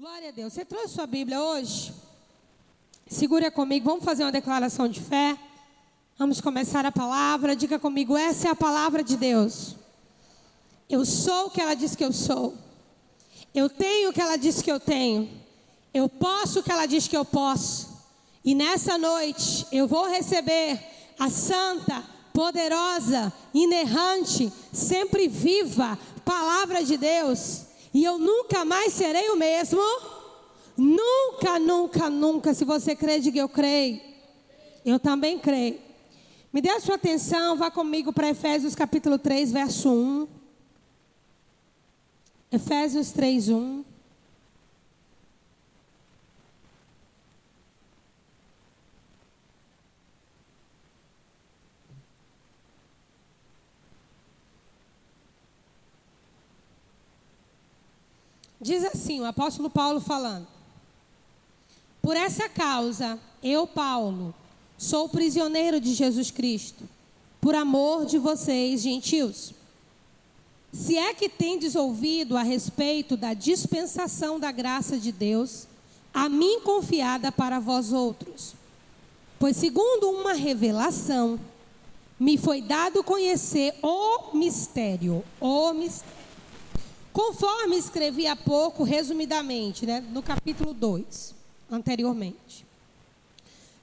[0.00, 0.54] Glória a Deus.
[0.54, 1.92] Você trouxe sua Bíblia hoje?
[3.06, 5.36] Segura comigo, vamos fazer uma declaração de fé.
[6.16, 7.54] Vamos começar a palavra.
[7.54, 9.76] Diga comigo, essa é a palavra de Deus.
[10.88, 12.54] Eu sou o que ela diz que eu sou.
[13.54, 15.30] Eu tenho o que ela diz que eu tenho.
[15.92, 17.90] Eu posso o que ela diz que eu posso.
[18.42, 20.80] E nessa noite eu vou receber
[21.18, 29.36] a santa, poderosa, inerrante, sempre viva palavra de Deus e eu nunca mais serei o
[29.36, 29.80] mesmo.
[30.76, 32.54] Nunca, nunca, nunca.
[32.54, 34.00] Se você crê, diga eu creio.
[34.84, 35.78] Eu também creio.
[36.52, 40.28] Me dê a sua atenção, vá comigo para Efésios capítulo 3, verso 1.
[42.50, 43.84] Efésios 3, 1.
[58.60, 60.46] Diz assim, o apóstolo Paulo falando:
[62.02, 64.34] Por essa causa, eu, Paulo,
[64.76, 66.84] sou prisioneiro de Jesus Cristo,
[67.40, 69.54] por amor de vocês, gentios.
[70.72, 75.66] Se é que tendes ouvido a respeito da dispensação da graça de Deus,
[76.12, 78.54] a mim confiada para vós outros.
[79.38, 81.40] Pois, segundo uma revelação,
[82.18, 86.19] me foi dado conhecer o mistério, o mistério
[87.20, 91.34] Conforme escrevi há pouco, resumidamente, né, no capítulo 2,
[91.70, 92.64] anteriormente.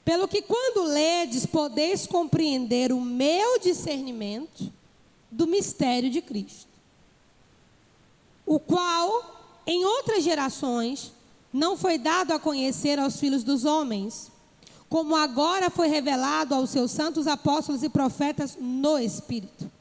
[0.03, 4.73] Pelo que quando ledes, podeis compreender o meu discernimento
[5.29, 6.67] do mistério de Cristo,
[8.43, 11.13] o qual, em outras gerações,
[11.53, 14.31] não foi dado a conhecer aos filhos dos homens,
[14.89, 19.76] como agora foi revelado aos seus santos apóstolos e profetas no Espírito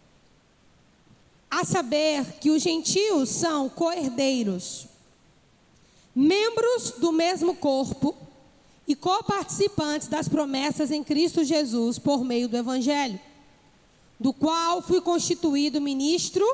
[1.57, 4.87] a saber que os gentios são coerdeiros,
[6.15, 8.15] membros do mesmo corpo
[8.87, 13.19] e coparticipantes das promessas em Cristo Jesus por meio do Evangelho,
[14.21, 16.47] do qual fui constituído ministro,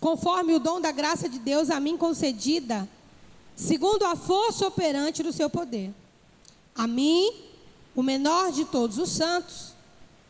[0.00, 2.88] conforme o dom da graça de Deus a mim concedida,
[3.54, 5.92] segundo a força operante do seu poder.
[6.74, 7.30] A mim,
[7.94, 9.74] o menor de todos os santos,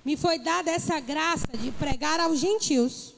[0.04, 3.14] me foi dada essa graça de pregar aos gentios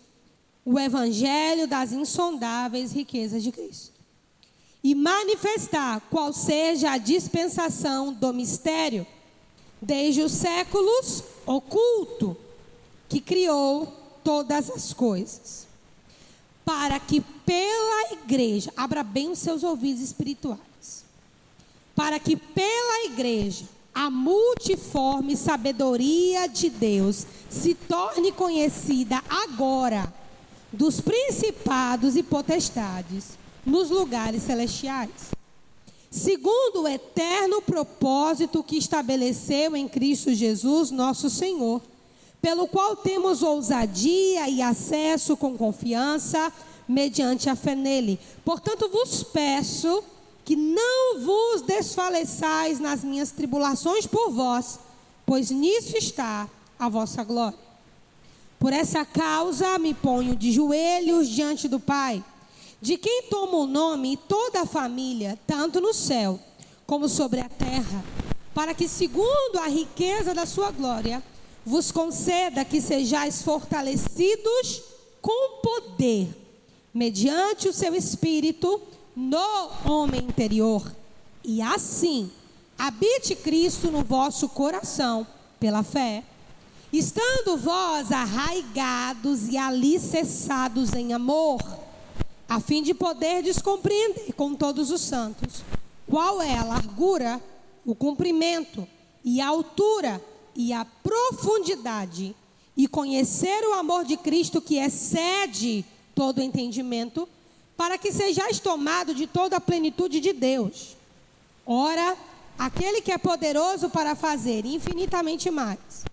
[0.67, 3.95] o evangelho das insondáveis riquezas de Cristo.
[4.83, 9.07] E manifestar qual seja a dispensação do mistério,
[9.81, 12.37] desde os séculos oculto,
[13.09, 13.87] que criou
[14.25, 15.69] todas as coisas.
[16.65, 21.05] Para que pela igreja, abra bem os seus ouvidos espirituais,
[21.95, 30.13] para que pela igreja a multiforme sabedoria de Deus se torne conhecida agora
[30.73, 35.11] dos principados e potestades nos lugares celestiais,
[36.11, 41.83] segundo o eterno propósito que estabeleceu em Cristo Jesus, nosso Senhor,
[42.41, 46.53] pelo qual temos ousadia e acesso com confiança
[46.87, 48.21] mediante a fé nele.
[48.45, 50.05] Portanto, vos peço
[50.45, 54.79] que não vos desfaleçais nas minhas tribulações por vós,
[55.27, 56.49] pois nisso está
[56.79, 57.66] a vossa glória.
[58.59, 62.25] Por essa causa me ponho de joelhos diante do Pai,
[62.81, 66.39] de quem toma o nome toda a família, tanto no céu
[66.87, 68.05] como sobre a terra,
[68.55, 71.23] para que, segundo a riqueza da sua glória,
[71.65, 74.83] vos conceda que sejais fortalecidos
[75.21, 76.29] com poder,
[76.95, 78.81] mediante o seu espírito,
[79.15, 80.95] no homem interior,
[81.43, 82.31] e assim
[82.79, 85.27] habite Cristo no vosso coração,
[85.59, 86.23] pela fé
[86.93, 91.61] Estando vós arraigados e alicerçados em amor,
[92.49, 95.65] a fim de poder descompreender com todos os santos
[96.09, 97.43] qual é a largura,
[97.85, 98.87] o comprimento
[99.25, 100.23] e a altura
[100.55, 102.35] e a profundidade,
[102.77, 107.29] e conhecer o amor de Cristo que excede todo entendimento,
[107.77, 110.97] para que sejais tomado de toda a plenitude de Deus.
[111.67, 112.17] Ora,
[112.59, 116.07] aquele que é poderoso para fazer infinitamente mais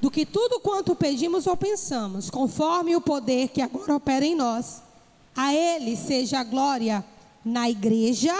[0.00, 4.82] do que tudo quanto pedimos ou pensamos, conforme o poder que agora opera em nós.
[5.34, 7.04] A Ele seja a glória
[7.44, 8.34] na igreja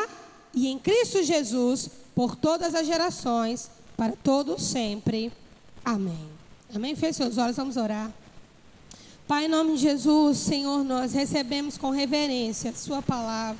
[0.54, 5.32] e em Cristo Jesus por todas as gerações, para todos sempre.
[5.84, 6.28] Amém.
[6.74, 6.94] Amém?
[6.94, 8.12] Feche seus olhos, vamos orar.
[9.26, 13.58] Pai, em nome de Jesus, Senhor, nós recebemos com reverência a Sua palavra.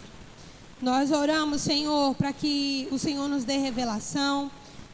[0.80, 4.50] Nós oramos, Senhor, para que o Senhor nos dê revelação,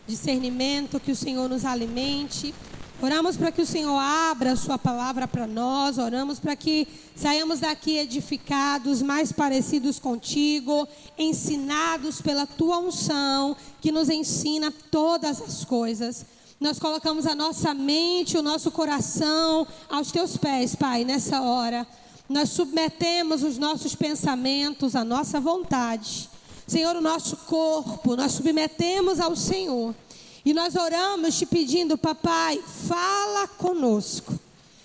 [0.06, 2.54] discernimento, que o Senhor nos alimente
[3.02, 7.60] Oramos para que o Senhor abra a sua palavra para nós, oramos para que saiamos
[7.60, 10.88] daqui edificados, mais parecidos contigo,
[11.18, 16.24] ensinados pela tua unção, que nos ensina todas as coisas.
[16.60, 21.86] Nós colocamos a nossa mente, o nosso coração aos teus pés, Pai, nessa hora.
[22.28, 26.30] Nós submetemos os nossos pensamentos, a nossa vontade.
[26.66, 29.94] Senhor, o nosso corpo, nós submetemos ao Senhor.
[30.44, 34.38] E nós oramos te pedindo, papai, fala conosco.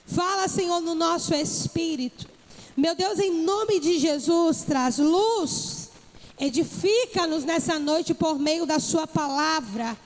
[0.05, 2.27] Fala, Senhor, no nosso espírito.
[2.77, 5.89] Meu Deus, em nome de Jesus, traz luz.
[6.39, 9.97] Edifica-nos nessa noite por meio da Sua palavra.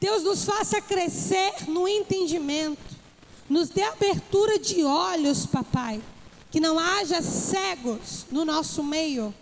[0.00, 2.96] Deus nos faça crescer no entendimento.
[3.48, 6.00] Nos dê abertura de olhos, papai.
[6.50, 9.34] Que não haja cegos no nosso meio.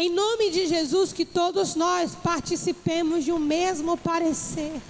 [0.00, 4.80] Em nome de Jesus, que todos nós participemos de um mesmo parecer.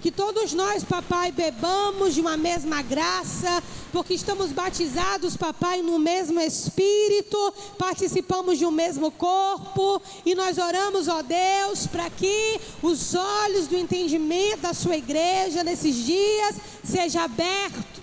[0.00, 6.38] Que todos nós, papai, bebamos de uma mesma graça, porque estamos batizados, papai, no mesmo
[6.38, 13.66] espírito, participamos de um mesmo corpo, e nós oramos, ó Deus, para que os olhos
[13.66, 16.54] do entendimento da sua igreja nesses dias
[16.84, 18.00] seja aberto,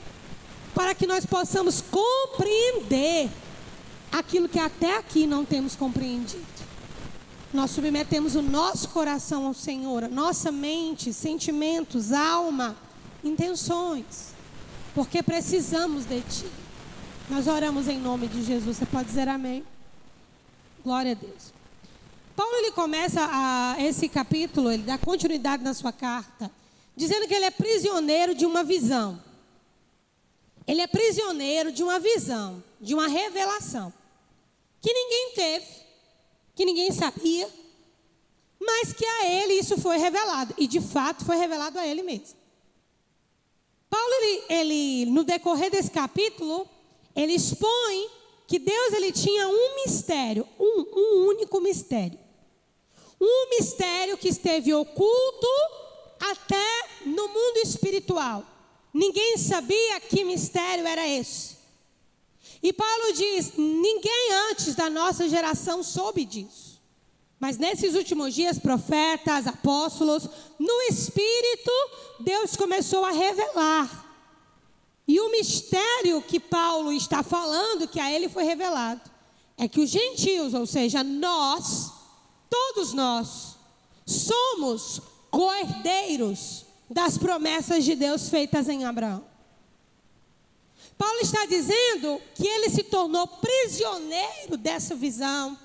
[0.74, 3.30] para que nós possamos compreender
[4.20, 6.46] aquilo que até aqui não temos compreendido.
[7.54, 12.78] Nós submetemos o nosso coração ao Senhor, nossa mente, sentimentos, alma,
[13.24, 14.34] intenções,
[14.94, 16.46] porque precisamos de Ti.
[17.30, 18.78] Nós oramos em nome de Jesus.
[18.78, 19.64] Você pode dizer amém?
[20.84, 21.54] Glória a Deus.
[22.36, 26.52] Paulo ele começa a, esse capítulo, ele dá continuidade na sua carta,
[26.96, 29.22] dizendo que ele é prisioneiro de uma visão.
[30.68, 33.94] Ele é prisioneiro de uma visão, de uma revelação
[34.86, 35.66] que ninguém teve,
[36.54, 37.50] que ninguém sabia,
[38.60, 40.54] mas que a ele isso foi revelado.
[40.60, 42.38] E de fato foi revelado a ele mesmo.
[43.90, 46.70] Paulo, ele, ele no decorrer desse capítulo,
[47.16, 48.12] ele expõe
[48.46, 52.20] que Deus ele tinha um mistério, um, um único mistério.
[53.20, 55.48] Um mistério que esteve oculto
[56.20, 58.46] até no mundo espiritual.
[58.94, 61.55] Ninguém sabia que mistério era esse.
[62.66, 66.82] E Paulo diz: ninguém antes da nossa geração soube disso.
[67.40, 70.28] Mas nesses últimos dias, profetas, apóstolos,
[70.58, 71.72] no Espírito,
[72.22, 74.04] Deus começou a revelar.
[75.08, 79.12] E o mistério que Paulo está falando, que a ele foi revelado,
[79.60, 81.92] é que os gentios, ou seja, nós,
[82.50, 83.58] todos nós,
[84.08, 89.35] somos coerdeiros das promessas de Deus feitas em Abraão.
[90.98, 95.58] Paulo está dizendo que ele se tornou prisioneiro dessa visão.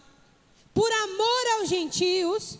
[0.75, 2.59] Por amor aos gentios,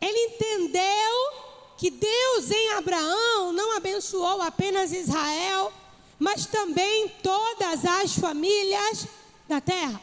[0.00, 5.72] ele entendeu que Deus em Abraão não abençoou apenas Israel,
[6.18, 9.06] mas também todas as famílias
[9.48, 10.00] da terra.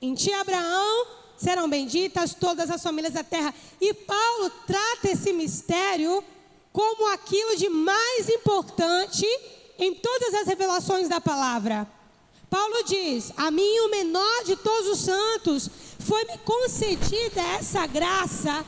[0.00, 1.06] Em ti, Abraão,
[1.36, 3.54] serão benditas todas as famílias da terra.
[3.80, 6.24] E Paulo trata esse mistério
[6.72, 9.26] como aquilo de mais importante
[9.78, 11.88] em todas as revelações da palavra.
[12.48, 15.68] Paulo diz: A mim, o menor de todos os santos,
[15.98, 18.64] foi-me concedida essa graça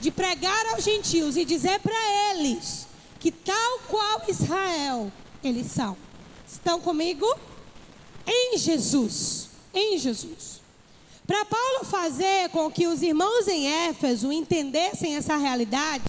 [0.00, 2.86] de pregar aos gentios e dizer para eles
[3.18, 5.10] que, tal qual Israel,
[5.42, 5.96] eles são.
[6.46, 7.26] Estão comigo?
[8.26, 9.48] Em Jesus.
[9.72, 10.60] Em Jesus.
[11.26, 16.04] Para Paulo fazer com que os irmãos em Éfeso entendessem essa realidade,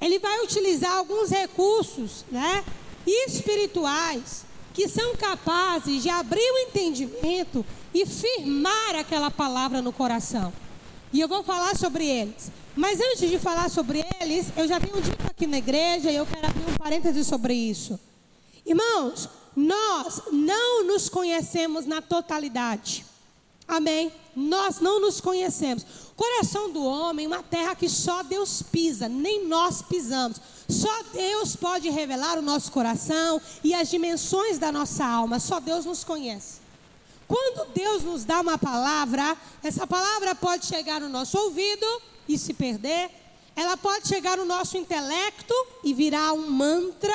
[0.00, 2.64] ele vai utilizar alguns recursos, né?
[3.08, 10.52] Espirituais que são capazes de abrir o entendimento e firmar aquela palavra no coração.
[11.12, 12.50] E eu vou falar sobre eles.
[12.76, 16.24] Mas antes de falar sobre eles, eu já tenho dito aqui na igreja e eu
[16.24, 17.98] quero abrir um parêntese sobre isso.
[18.64, 23.04] Irmãos, nós não nos conhecemos na totalidade.
[23.68, 24.10] Amém?
[24.34, 25.84] Nós não nos conhecemos.
[26.16, 30.40] Coração do homem, uma terra que só Deus pisa, nem nós pisamos.
[30.66, 35.38] Só Deus pode revelar o nosso coração e as dimensões da nossa alma.
[35.38, 36.60] Só Deus nos conhece.
[37.26, 41.86] Quando Deus nos dá uma palavra, essa palavra pode chegar no nosso ouvido
[42.26, 43.10] e se perder.
[43.54, 47.14] Ela pode chegar no nosso intelecto e virar um mantra.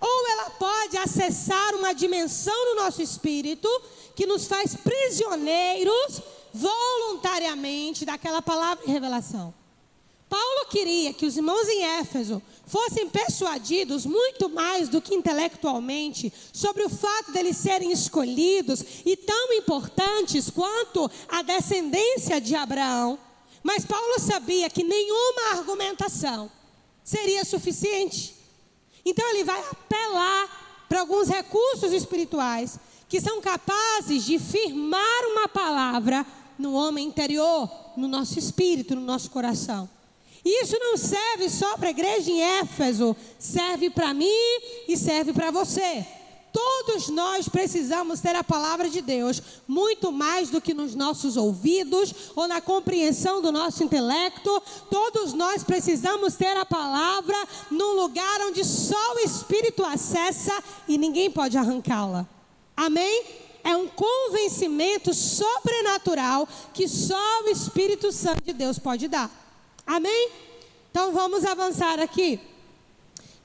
[0.00, 3.68] Ou ela pode acessar uma dimensão no nosso espírito
[4.14, 6.20] que nos faz prisioneiros
[6.52, 9.54] voluntariamente daquela palavra de revelação.
[10.28, 16.82] Paulo queria que os irmãos em Éfeso fossem persuadidos muito mais do que intelectualmente sobre
[16.82, 23.18] o fato deles serem escolhidos e tão importantes quanto a descendência de Abraão.
[23.62, 26.50] Mas Paulo sabia que nenhuma argumentação
[27.04, 28.35] seria suficiente.
[29.06, 32.76] Então ele vai apelar para alguns recursos espirituais
[33.08, 36.26] que são capazes de firmar uma palavra
[36.58, 39.88] no homem interior, no nosso espírito, no nosso coração.
[40.44, 44.26] E isso não serve só para a igreja em Éfeso, serve para mim
[44.88, 46.04] e serve para você.
[46.56, 52.14] Todos nós precisamos ter a palavra de Deus, muito mais do que nos nossos ouvidos
[52.34, 54.62] ou na compreensão do nosso intelecto.
[54.90, 57.36] Todos nós precisamos ter a palavra
[57.70, 62.26] num lugar onde só o Espírito acessa e ninguém pode arrancá-la.
[62.74, 63.24] Amém?
[63.62, 69.30] É um convencimento sobrenatural que só o Espírito Santo de Deus pode dar.
[69.86, 70.30] Amém?
[70.90, 72.40] Então vamos avançar aqui.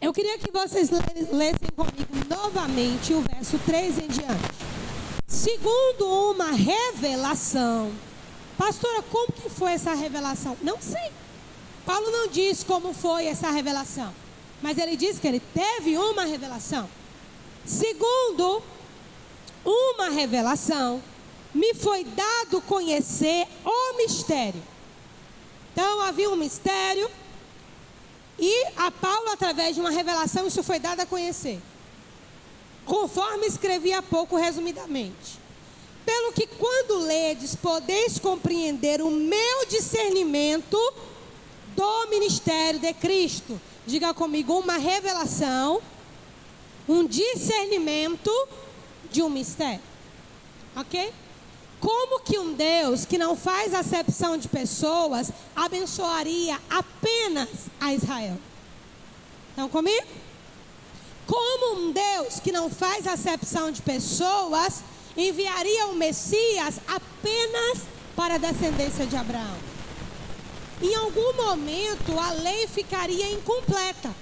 [0.01, 4.51] Eu queria que vocês lessem comigo novamente o verso 3 em diante.
[5.27, 7.91] Segundo uma revelação.
[8.57, 10.57] Pastora, como que foi essa revelação?
[10.63, 11.11] Não sei.
[11.85, 14.11] Paulo não diz como foi essa revelação.
[14.59, 16.89] Mas ele diz que ele teve uma revelação.
[17.63, 18.63] Segundo
[19.63, 20.99] uma revelação,
[21.53, 24.63] me foi dado conhecer o mistério.
[25.71, 27.07] Então havia um mistério
[28.41, 31.61] e a Paulo, através de uma revelação, isso foi dado a conhecer.
[32.83, 35.39] Conforme escrevi há pouco, resumidamente.
[36.03, 40.75] Pelo que, quando ledes, podeis compreender o meu discernimento
[41.75, 43.61] do ministério de Cristo.
[43.85, 45.79] Diga comigo, uma revelação,
[46.89, 48.31] um discernimento
[49.11, 49.81] de um mistério.
[50.75, 51.13] Ok?
[51.81, 58.37] Como que um Deus que não faz acepção de pessoas abençoaria apenas a Israel?
[59.49, 60.07] Estão comigo?
[61.25, 64.83] Como um Deus que não faz acepção de pessoas
[65.17, 67.79] enviaria o Messias apenas
[68.15, 69.57] para a descendência de Abraão?
[70.83, 74.13] Em algum momento a lei ficaria incompleta.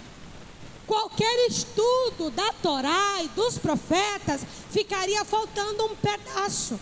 [0.88, 6.80] Qualquer estudo da Torá e dos profetas ficaria faltando um pedaço.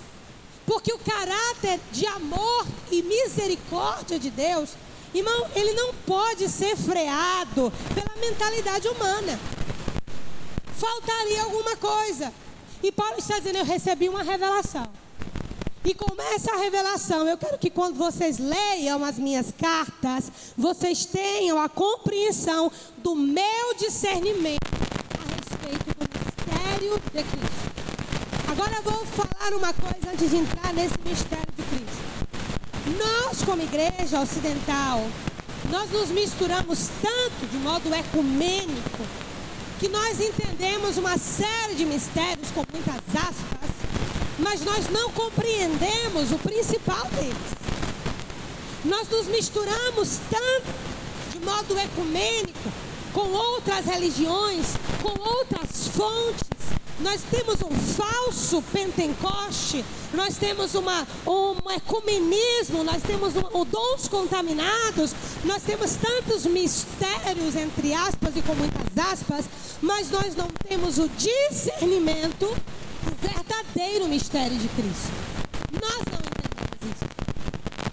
[0.67, 4.71] Porque o caráter de amor e misericórdia de Deus,
[5.13, 9.39] irmão, ele não pode ser freado pela mentalidade humana.
[10.77, 12.33] Faltaria alguma coisa.
[12.83, 14.85] E Paulo está dizendo: Eu recebi uma revelação.
[15.85, 21.57] E com essa revelação, eu quero que quando vocês leiam as minhas cartas, vocês tenham
[21.57, 24.67] a compreensão do meu discernimento
[25.17, 27.66] a respeito do mistério de Cristo.
[28.47, 32.07] Agora eu vou falar uma coisa antes de entrar nesse mistério de Cristo.
[32.97, 35.05] Nós, como igreja ocidental,
[35.69, 39.03] nós nos misturamos tanto de modo ecumênico
[39.79, 43.69] que nós entendemos uma série de mistérios com muitas aspas,
[44.39, 47.57] mas nós não compreendemos o principal deles.
[48.85, 50.73] Nós nos misturamos tanto
[51.31, 52.71] de modo ecumênico
[53.13, 54.67] com outras religiões,
[55.01, 56.47] com outras fontes,
[56.99, 65.13] nós temos um falso Pentecoste, nós temos uma, um ecumenismo, nós temos um, dons contaminados,
[65.43, 69.45] nós temos tantos mistérios, entre aspas e com muitas aspas,
[69.81, 72.47] mas nós não temos o discernimento
[73.03, 75.11] do verdadeiro mistério de Cristo.
[75.73, 77.07] Nós não entendemos isso.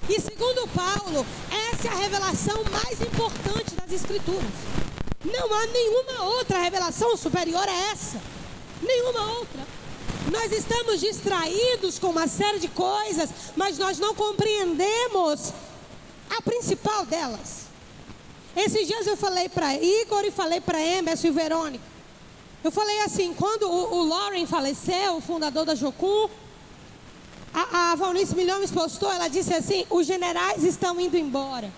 [0.08, 1.26] E segundo Paulo,
[1.72, 4.42] essa é a revelação mais importante das Escrituras.
[5.24, 8.18] Não há nenhuma outra revelação superior a essa
[8.84, 9.66] nenhuma outra.
[10.30, 15.52] Nós estamos distraídos com uma série de coisas, mas nós não compreendemos
[16.30, 17.64] a principal delas.
[18.56, 21.84] Esses dias eu falei para Igor e falei para Emerson e Verônica.
[22.62, 26.28] Eu falei assim, quando o, o Lauren faleceu, o fundador da Jocum,
[27.52, 31.70] a, a Valnice Milhões postou, ela disse assim, os generais estão indo embora.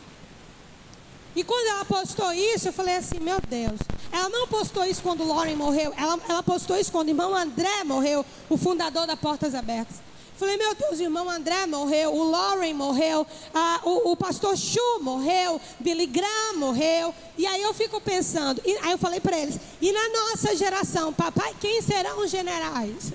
[1.35, 3.79] E quando ela postou isso, eu falei assim, meu Deus.
[4.17, 5.93] Ela não postou isso quando Lauren morreu.
[5.95, 9.97] Ela, ela postou isso quando o irmão André morreu, o fundador da Portas Abertas.
[10.39, 15.01] Falei, meu Deus, o irmão André morreu, o Lauren morreu, a, o, o, pastor Chu
[15.01, 17.15] morreu, Billy Graham morreu.
[17.37, 21.13] E aí eu fico pensando, e, aí eu falei para eles, e na nossa geração,
[21.13, 23.13] papai, quem serão os generais?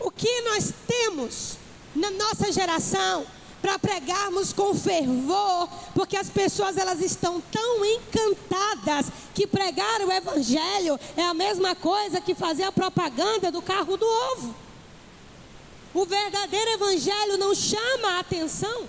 [0.00, 1.58] O que nós temos
[1.94, 3.26] na nossa geração
[3.62, 10.98] para pregarmos com fervor, porque as pessoas elas estão tão encantadas que pregar o evangelho
[11.16, 14.54] é a mesma coisa que fazer a propaganda do carro do ovo.
[15.94, 18.88] O verdadeiro evangelho não chama a atenção.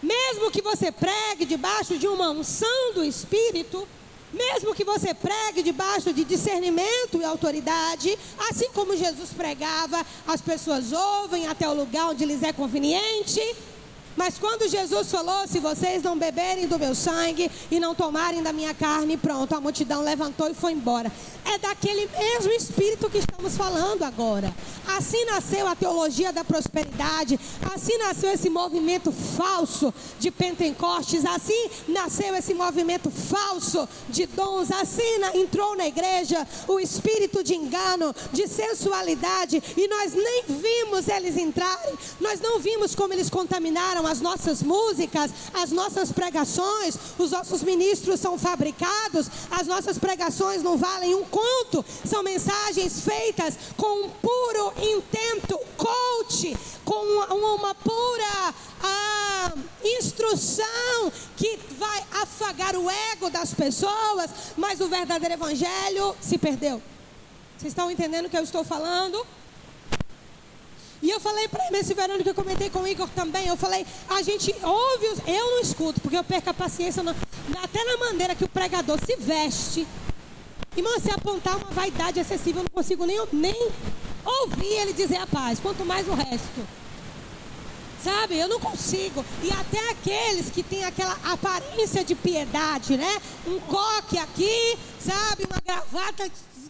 [0.00, 3.86] Mesmo que você pregue debaixo de uma unção do Espírito,
[4.32, 8.18] mesmo que você pregue debaixo de discernimento e autoridade,
[8.50, 13.40] assim como Jesus pregava, as pessoas ouvem até o lugar onde lhes é conveniente,
[14.16, 18.52] Mas quando Jesus falou: Se vocês não beberem do meu sangue e não tomarem da
[18.52, 21.10] minha carne, pronto, a multidão levantou e foi embora.
[21.44, 24.54] É daquele mesmo espírito que estamos falando agora.
[24.86, 27.38] Assim nasceu a teologia da prosperidade,
[27.74, 35.02] assim nasceu esse movimento falso de Pentecostes, assim nasceu esse movimento falso de dons, assim
[35.34, 41.94] entrou na igreja o espírito de engano, de sensualidade, e nós nem vimos eles entrarem,
[42.20, 48.20] nós não vimos como eles contaminaram as nossas músicas, as nossas pregações, os nossos ministros
[48.20, 54.72] são fabricados, as nossas pregações não valem um conto, são mensagens feitas com um puro
[54.78, 59.52] intento coach, com uma, uma pura ah,
[59.84, 66.82] instrução que vai afagar o ego das pessoas, mas o verdadeiro evangelho se perdeu.
[67.58, 69.24] Vocês estão entendendo o que eu estou falando?
[71.02, 73.56] E eu falei para ele, esse verão que eu comentei com o Igor também, eu
[73.56, 77.10] falei, a gente ouve, os, eu não escuto, porque eu perco a paciência, no,
[77.60, 79.84] até na maneira que o pregador se veste.
[80.76, 83.70] Irmão, se apontar uma vaidade excessiva, eu não consigo nem, nem
[84.24, 86.66] ouvir ele dizer a paz, quanto mais o resto.
[88.02, 89.24] Sabe, eu não consigo.
[89.42, 93.20] E até aqueles que têm aquela aparência de piedade, né?
[93.46, 95.44] Um coque aqui, sabe?
[95.44, 96.28] Uma gravata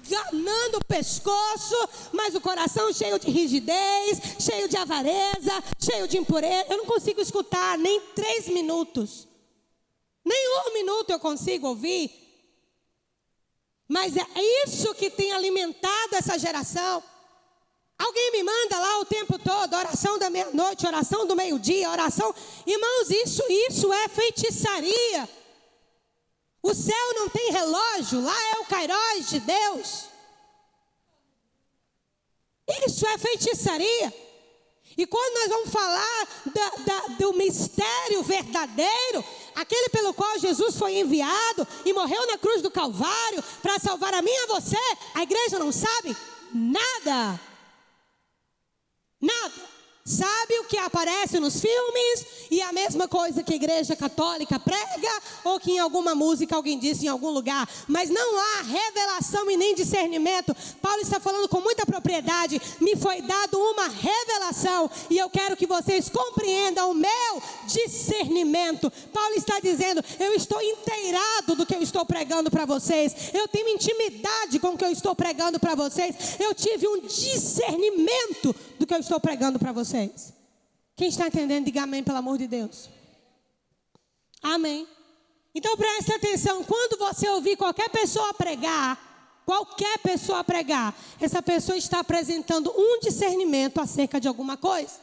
[0.09, 1.77] ganando o pescoço,
[2.13, 6.67] mas o coração cheio de rigidez, cheio de avareza, cheio de impureza.
[6.71, 9.29] Eu não consigo escutar nem três minutos.
[10.25, 12.11] Nem um minuto eu consigo ouvir.
[13.89, 14.27] Mas é
[14.65, 17.03] isso que tem alimentado essa geração.
[17.99, 22.35] Alguém me manda lá o tempo todo, oração da meia-noite, oração do meio-dia, oração.
[22.67, 25.29] Irmãos, isso, isso é feitiçaria.
[26.63, 30.05] O céu não tem relógio, lá é o Cairóis de Deus.
[32.87, 34.15] Isso é feitiçaria.
[34.97, 40.99] E quando nós vamos falar da, da, do mistério verdadeiro, aquele pelo qual Jesus foi
[40.99, 44.77] enviado e morreu na cruz do Calvário para salvar a mim e a você,
[45.15, 46.17] a igreja não sabe
[46.53, 47.41] nada.
[49.21, 49.72] Nada.
[50.05, 55.23] Sabe o que aparece nos filmes e a mesma coisa que a igreja católica prega
[55.45, 59.57] ou que em alguma música alguém disse em algum lugar, mas não há revelação e
[59.57, 60.57] nem discernimento.
[60.81, 62.61] Paulo está falando com muita propriedade.
[62.81, 68.93] Me foi dado uma revelação e eu quero que vocês compreendam o meu discernimento.
[69.13, 73.31] Paulo está dizendo: eu estou inteirado do que eu estou pregando para vocês.
[73.33, 76.41] Eu tenho intimidade com o que eu estou pregando para vocês.
[76.41, 79.92] Eu tive um discernimento do que eu estou pregando para vocês.
[80.97, 82.89] Quem está entendendo, diga amém, pelo amor de Deus.
[84.43, 84.87] Amém.
[85.55, 92.01] Então preste atenção, quando você ouvir qualquer pessoa pregar, qualquer pessoa pregar, essa pessoa está
[92.01, 95.01] apresentando um discernimento acerca de alguma coisa.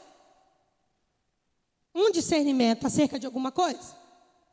[1.94, 3.98] Um discernimento acerca de alguma coisa.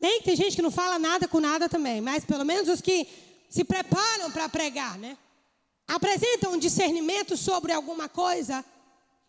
[0.00, 3.08] Nem tem gente que não fala nada com nada também, mas pelo menos os que
[3.48, 5.16] se preparam para pregar, né?
[5.88, 8.64] Apresentam um discernimento sobre alguma coisa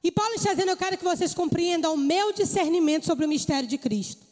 [0.03, 3.67] e Paulo está dizendo: Eu quero que vocês compreendam o meu discernimento sobre o mistério
[3.67, 4.25] de Cristo.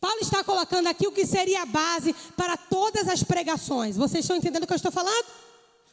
[0.00, 3.96] Paulo está colocando aqui o que seria a base para todas as pregações.
[3.96, 5.26] Vocês estão entendendo o que eu estou falando?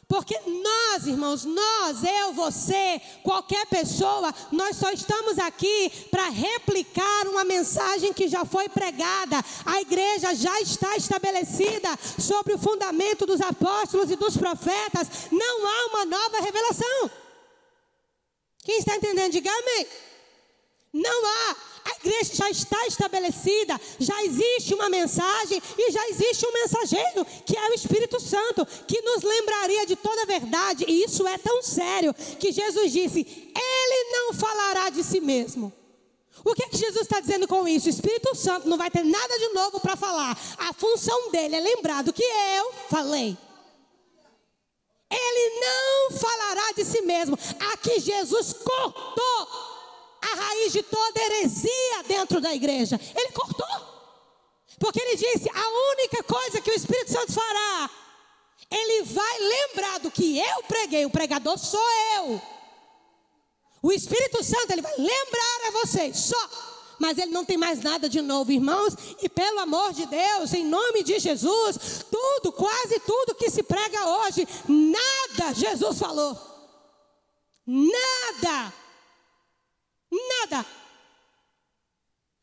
[0.08, 7.44] Porque nós, irmãos, nós, eu, você, qualquer pessoa, nós só estamos aqui para replicar uma
[7.44, 9.44] mensagem que já foi pregada.
[9.64, 11.88] A igreja já está estabelecida
[12.20, 15.08] sobre o fundamento dos apóstolos e dos profetas.
[15.32, 17.10] Não há uma nova revelação.
[18.66, 19.86] Quem está entendendo, diga amém.
[20.92, 21.56] Não há.
[21.84, 27.56] A igreja já está estabelecida, já existe uma mensagem e já existe um mensageiro, que
[27.56, 30.84] é o Espírito Santo, que nos lembraria de toda a verdade.
[30.88, 35.72] E isso é tão sério que Jesus disse: Ele não falará de si mesmo.
[36.44, 37.86] O que, é que Jesus está dizendo com isso?
[37.86, 40.36] O Espírito Santo não vai ter nada de novo para falar.
[40.58, 43.38] A função dele é lembrar do que eu falei.
[45.16, 47.38] Ele não falará de si mesmo.
[47.72, 49.48] Aqui Jesus cortou
[50.20, 53.00] a raiz de toda heresia dentro da igreja.
[53.14, 53.66] Ele cortou.
[54.78, 57.90] Porque ele disse: a única coisa que o Espírito Santo fará,
[58.70, 61.06] ele vai lembrar do que eu preguei.
[61.06, 62.42] O pregador sou eu.
[63.82, 68.08] O Espírito Santo, ele vai lembrar a vocês só mas ele não tem mais nada
[68.08, 68.94] de novo, irmãos.
[69.22, 74.08] E pelo amor de Deus, em nome de Jesus, tudo, quase tudo que se prega
[74.08, 76.38] hoje, nada Jesus falou.
[77.66, 78.72] Nada.
[80.10, 80.66] Nada.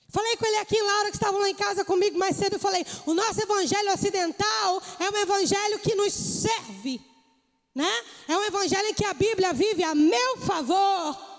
[0.10, 2.54] Falei com ele aqui Laura, que estavam lá em casa comigo mais cedo.
[2.54, 7.02] Eu falei: o nosso evangelho ocidental é um evangelho que nos serve,
[7.74, 7.90] né?
[8.28, 11.33] É um evangelho em que a Bíblia vive a meu favor.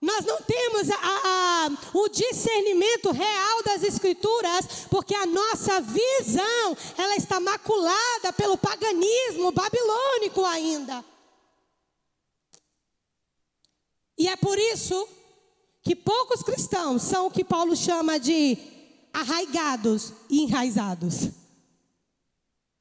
[0.00, 7.16] Nós não temos a, a, o discernimento real das escrituras, porque a nossa visão, ela
[7.16, 11.04] está maculada pelo paganismo babilônico ainda.
[14.18, 15.08] E é por isso
[15.82, 18.58] que poucos cristãos são o que Paulo chama de
[19.12, 21.30] arraigados e enraizados.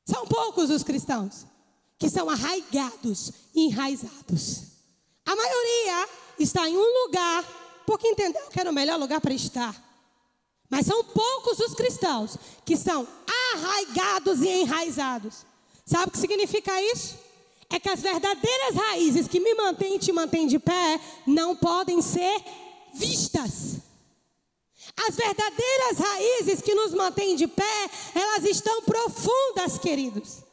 [0.06, 1.45] São poucos os cristãos
[1.97, 4.63] que são arraigados e enraizados.
[5.26, 7.43] A maioria está em um lugar
[7.86, 9.76] porque entendeu que era o melhor lugar para estar.
[10.69, 13.08] Mas são poucos os cristãos que são
[13.54, 15.46] arraigados e enraizados.
[15.86, 17.17] Sabe o que significa isso?
[17.69, 22.02] É que as verdadeiras raízes que me mantêm e te mantêm de pé não podem
[22.02, 22.43] ser
[22.93, 23.78] vistas.
[24.96, 30.43] As verdadeiras raízes que nos mantêm de pé, elas estão profundas, queridos.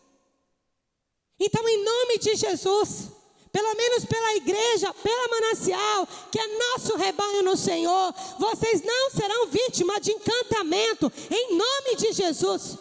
[1.38, 3.08] Então, em nome de Jesus,
[3.52, 9.46] pelo menos pela igreja, pela manancial, que é nosso rebanho no Senhor, vocês não serão
[9.48, 12.78] vítimas de encantamento, em nome de Jesus.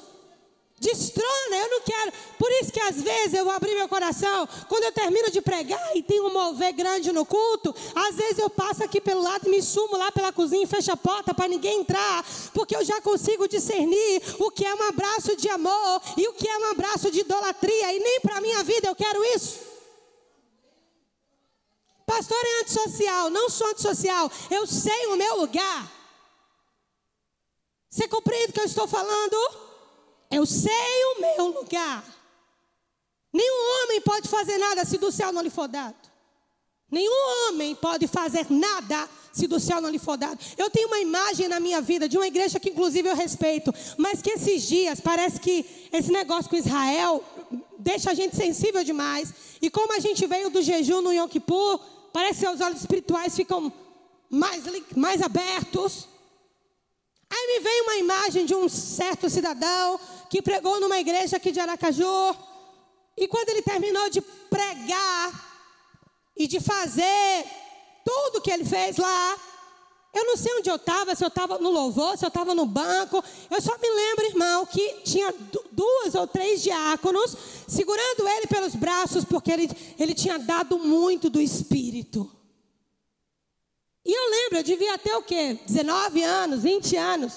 [0.80, 2.14] Destrona, eu não quero.
[2.38, 6.02] Por isso que às vezes eu abrir meu coração, quando eu termino de pregar e
[6.02, 9.62] tem um mover grande no culto, às vezes eu passo aqui pelo lado e me
[9.62, 13.48] sumo lá pela cozinha e fecho a porta para ninguém entrar, porque eu já consigo
[13.48, 17.20] discernir o que é um abraço de amor e o que é um abraço de
[17.20, 19.69] idolatria, e nem para minha vida eu quero isso.
[22.10, 25.92] Pastor é antissocial, não sou antissocial, eu sei o meu lugar.
[27.88, 29.38] Você compreende o que eu estou falando?
[30.32, 32.04] Eu sei o meu lugar.
[33.32, 35.96] Nenhum homem pode fazer nada se do céu não lhe for dado.
[36.90, 37.14] Nenhum
[37.48, 40.40] homem pode fazer nada se do céu não lhe for dado.
[40.58, 44.20] Eu tenho uma imagem na minha vida de uma igreja que, inclusive, eu respeito, mas
[44.20, 47.24] que esses dias parece que esse negócio com Israel
[47.78, 49.32] deixa a gente sensível demais.
[49.62, 51.80] E como a gente veio do jejum no Yom Kippur,
[52.12, 53.72] parece que os olhos espirituais ficam
[54.30, 54.64] mais,
[54.96, 56.08] mais abertos.
[57.30, 61.60] Aí me veio uma imagem de um certo cidadão que pregou numa igreja aqui de
[61.60, 62.36] Aracaju.
[63.18, 65.50] E quando ele terminou de pregar
[66.36, 67.46] e de fazer
[68.06, 69.38] tudo que ele fez lá,
[70.14, 72.66] eu não sei onde eu estava, se eu estava no louvor, se eu estava no
[72.66, 73.24] banco.
[73.50, 75.34] Eu só me lembro, irmão, que tinha
[75.72, 77.36] duas ou três diáconos
[77.68, 79.70] segurando ele pelos braços, porque ele,
[80.00, 82.30] ele tinha dado muito do Espírito.
[84.04, 85.60] E eu lembro, eu devia ter o quê?
[85.68, 87.34] 19 anos, 20 anos.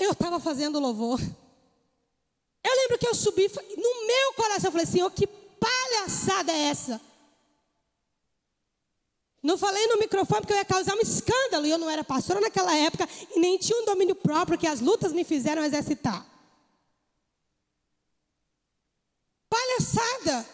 [0.00, 1.20] Eu estava fazendo louvor.
[1.20, 7.00] Eu lembro que eu subi, no meu coração, eu falei, Senhor, que palhaçada é essa?
[9.42, 11.66] Não falei no microfone porque eu ia causar um escândalo.
[11.66, 14.80] E eu não era pastora naquela época e nem tinha um domínio próprio que as
[14.80, 16.26] lutas me fizeram exercitar.
[19.48, 20.46] Palhaçada.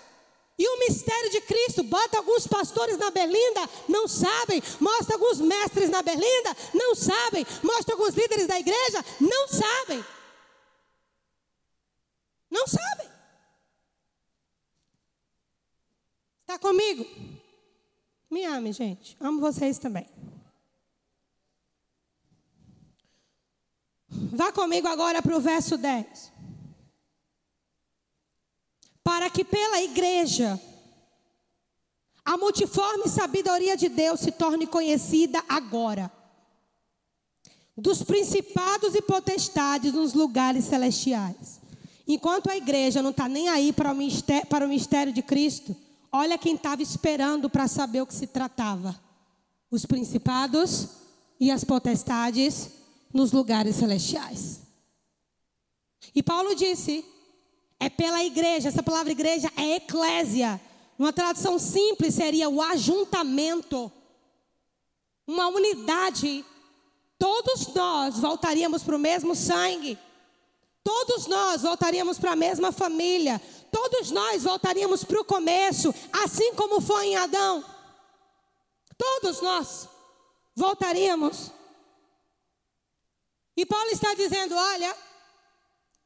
[0.56, 4.62] E o mistério de Cristo, bota alguns pastores na berlinda, não sabem.
[4.78, 7.44] Mostra alguns mestres na berlinda, não sabem.
[7.62, 10.04] Mostra alguns líderes da igreja, não sabem.
[12.48, 13.08] Não sabem.
[16.42, 17.04] Está comigo?
[18.34, 19.16] Me ame, gente.
[19.20, 20.08] Amo vocês também.
[24.08, 26.32] Vá comigo agora para o verso 10
[29.04, 30.60] para que pela igreja
[32.24, 36.10] a multiforme sabedoria de Deus se torne conhecida agora,
[37.76, 41.60] dos principados e potestades nos lugares celestiais.
[42.08, 45.83] Enquanto a igreja não está nem aí para o, mistério, para o mistério de Cristo,
[46.14, 48.98] olha quem estava esperando para saber o que se tratava:
[49.68, 50.88] os principados
[51.40, 52.70] e as potestades
[53.12, 54.60] nos lugares celestiais.
[56.14, 57.04] E Paulo disse
[57.80, 58.68] é pela igreja.
[58.68, 60.60] Essa palavra igreja é eclésia.
[60.96, 63.90] Uma tradução simples seria o ajuntamento.
[65.26, 66.44] Uma unidade.
[67.18, 69.98] Todos nós voltaríamos para o mesmo sangue.
[70.84, 73.40] Todos nós voltaríamos para a mesma família.
[73.74, 77.64] Todos nós voltaríamos para o começo, assim como foi em Adão.
[78.96, 79.88] Todos nós
[80.54, 81.50] voltaríamos.
[83.56, 84.96] E Paulo está dizendo: olha,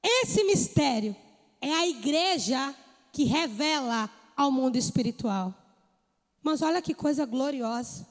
[0.02, 1.14] esse mistério
[1.60, 2.74] é a igreja
[3.12, 5.52] que revela ao mundo espiritual.
[6.42, 8.06] Mas olha que coisa gloriosa.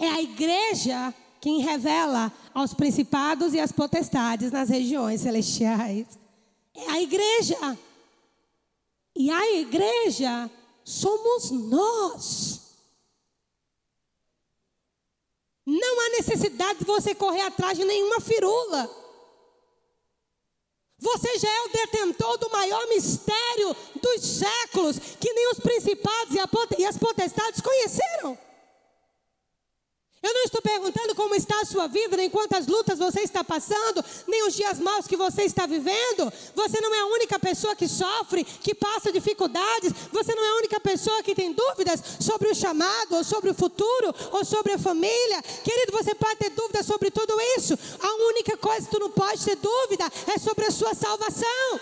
[0.00, 6.18] É a igreja quem revela aos principados e às potestades nas regiões celestiais.
[6.74, 7.78] É a igreja.
[9.16, 10.50] E a igreja
[10.84, 12.60] somos nós.
[15.64, 18.88] Não há necessidade de você correr atrás de nenhuma firula.
[20.98, 26.34] Você já é o detentor do maior mistério dos séculos, que nem os principados
[26.78, 28.45] e as potestades conheceram.
[30.22, 34.04] Eu não estou perguntando como está a sua vida, nem quantas lutas você está passando,
[34.26, 36.32] nem os dias maus que você está vivendo.
[36.54, 39.92] Você não é a única pessoa que sofre, que passa dificuldades.
[40.10, 43.54] Você não é a única pessoa que tem dúvidas sobre o chamado, ou sobre o
[43.54, 45.42] futuro, ou sobre a família.
[45.62, 47.78] Querido, você pode ter dúvidas sobre tudo isso.
[48.00, 51.80] A única coisa que tu não pode ter dúvida é sobre a sua salvação.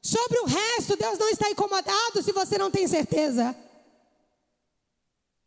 [0.00, 3.54] Sobre o resto, Deus não está incomodado se você não tem certeza.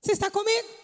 [0.01, 0.82] Você está comigo?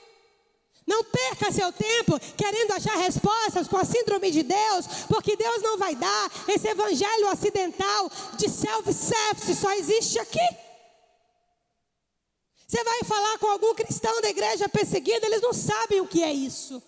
[0.89, 5.77] Não perca seu tempo querendo achar respostas com a síndrome de Deus, porque Deus não
[5.77, 6.31] vai dar.
[6.47, 10.47] Esse evangelho acidental de self-service só existe aqui.
[12.67, 16.33] Você vai falar com algum cristão da igreja perseguida, eles não sabem o que é
[16.33, 16.81] isso.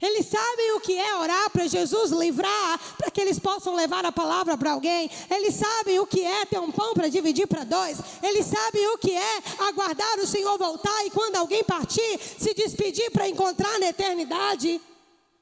[0.00, 4.10] Eles sabem o que é orar para Jesus livrar, para que eles possam levar a
[4.10, 5.10] palavra para alguém.
[5.30, 7.98] Eles sabem o que é ter um pão para dividir para dois.
[8.22, 13.10] Eles sabem o que é aguardar o Senhor voltar e quando alguém partir, se despedir
[13.10, 14.80] para encontrar na eternidade.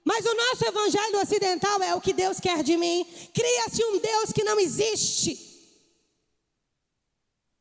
[0.05, 3.07] Mas o nosso evangelho ocidental é o que Deus quer de mim.
[3.33, 5.47] Cria-se um Deus que não existe.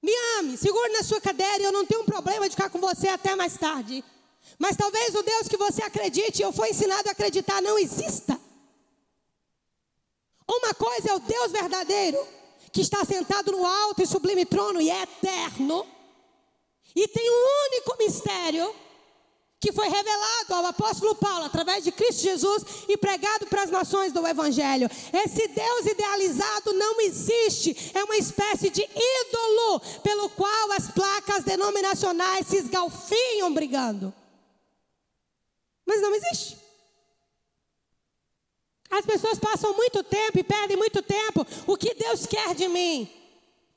[0.02, 3.08] Me ame, segure na sua cadeira eu não tenho um problema de ficar com você
[3.10, 4.04] até mais tarde.
[4.58, 8.40] Mas talvez o Deus que você acredite, eu fui ensinado a acreditar, não exista.
[10.48, 12.26] Uma coisa é o Deus verdadeiro,
[12.72, 15.86] que está sentado no alto e sublime trono e é eterno.
[16.96, 18.74] E tem um único mistério
[19.60, 24.14] que foi revelado ao apóstolo Paulo através de Cristo Jesus e pregado para as nações
[24.14, 24.90] do Evangelho.
[25.12, 32.48] Esse Deus idealizado não existe, é uma espécie de ídolo pelo qual as placas denominacionais
[32.48, 34.14] se esgalfinham brigando
[35.88, 36.58] mas não existe.
[38.89, 41.45] As pessoas passam muito tempo e perdem muito tempo.
[41.65, 43.10] O que Deus quer de mim?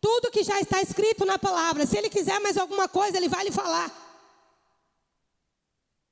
[0.01, 1.87] Tudo que já está escrito na palavra.
[1.87, 3.89] Se Ele quiser mais alguma coisa, Ele vai lhe falar.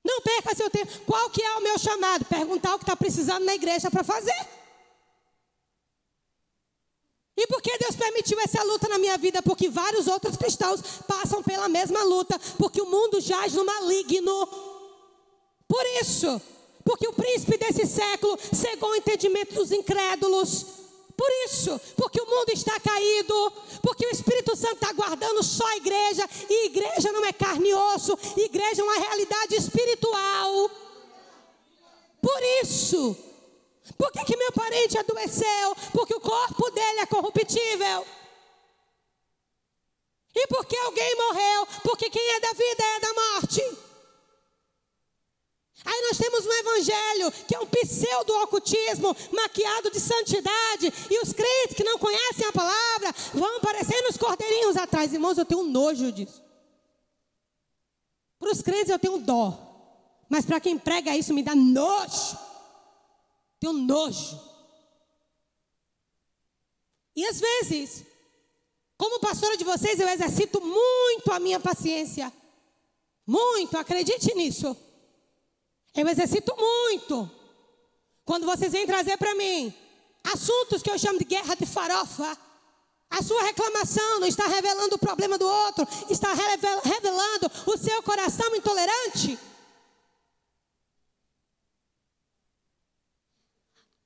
[0.04, 0.92] Não perca seu tempo.
[1.04, 2.24] Qual que é o meu chamado?
[2.24, 4.48] Perguntar o que está precisando na igreja para fazer.
[7.36, 9.40] E por que Deus permitiu essa luta na minha vida?
[9.42, 12.38] Porque vários outros cristãos passam pela mesma luta.
[12.58, 14.67] Porque o mundo jaz no maligno.
[15.68, 16.40] Por isso,
[16.82, 20.64] porque o príncipe desse século cegou o entendimento dos incrédulos.
[21.14, 23.52] Por isso, porque o mundo está caído,
[23.82, 27.74] porque o Espírito Santo está guardando só a igreja, e igreja não é carne e
[27.74, 30.70] osso, igreja é uma realidade espiritual.
[32.22, 33.16] Por isso,
[33.98, 35.76] por que, que meu parente adoeceu?
[35.92, 38.06] Porque o corpo dele é corruptível.
[40.34, 41.66] E porque alguém morreu?
[41.82, 43.87] Porque quem é da vida é da morte.
[45.88, 50.92] Aí nós temos um evangelho que é um pseudo-ocultismo maquiado de santidade.
[51.10, 55.14] E os crentes que não conhecem a palavra vão aparecendo os cordeirinhos atrás.
[55.14, 56.42] Irmãos, eu tenho nojo disso.
[58.38, 59.58] Para os crentes eu tenho dó.
[60.28, 62.36] Mas para quem prega isso me dá nojo.
[63.58, 64.38] Tenho nojo.
[67.16, 68.04] E às vezes,
[68.98, 72.30] como pastora de vocês, eu exercito muito a minha paciência.
[73.26, 74.76] Muito, acredite nisso.
[75.98, 77.28] Eu exercito muito.
[78.24, 79.74] Quando vocês vêm trazer para mim
[80.22, 82.38] assuntos que eu chamo de guerra de farofa,
[83.10, 86.32] a sua reclamação não está revelando o problema do outro, está
[86.84, 89.36] revelando o seu coração intolerante.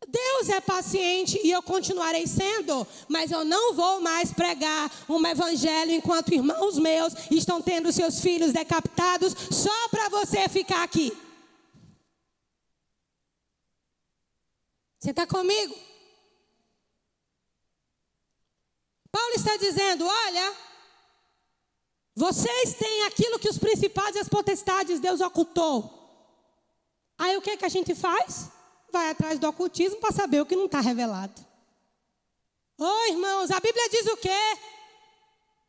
[0.09, 5.93] Deus é paciente e eu continuarei sendo, mas eu não vou mais pregar um evangelho
[5.93, 11.13] enquanto irmãos meus estão tendo seus filhos decapitados só para você ficar aqui.
[15.03, 15.77] Você está comigo?
[19.11, 20.57] Paulo está dizendo: olha,
[22.15, 25.99] vocês têm aquilo que os principais e as potestades Deus ocultou.
[27.19, 28.49] Aí o que, é que a gente faz?
[28.93, 31.45] Vai atrás do ocultismo para saber o que não está revelado.
[32.79, 34.59] Ô oh, irmãos, a Bíblia diz o quê?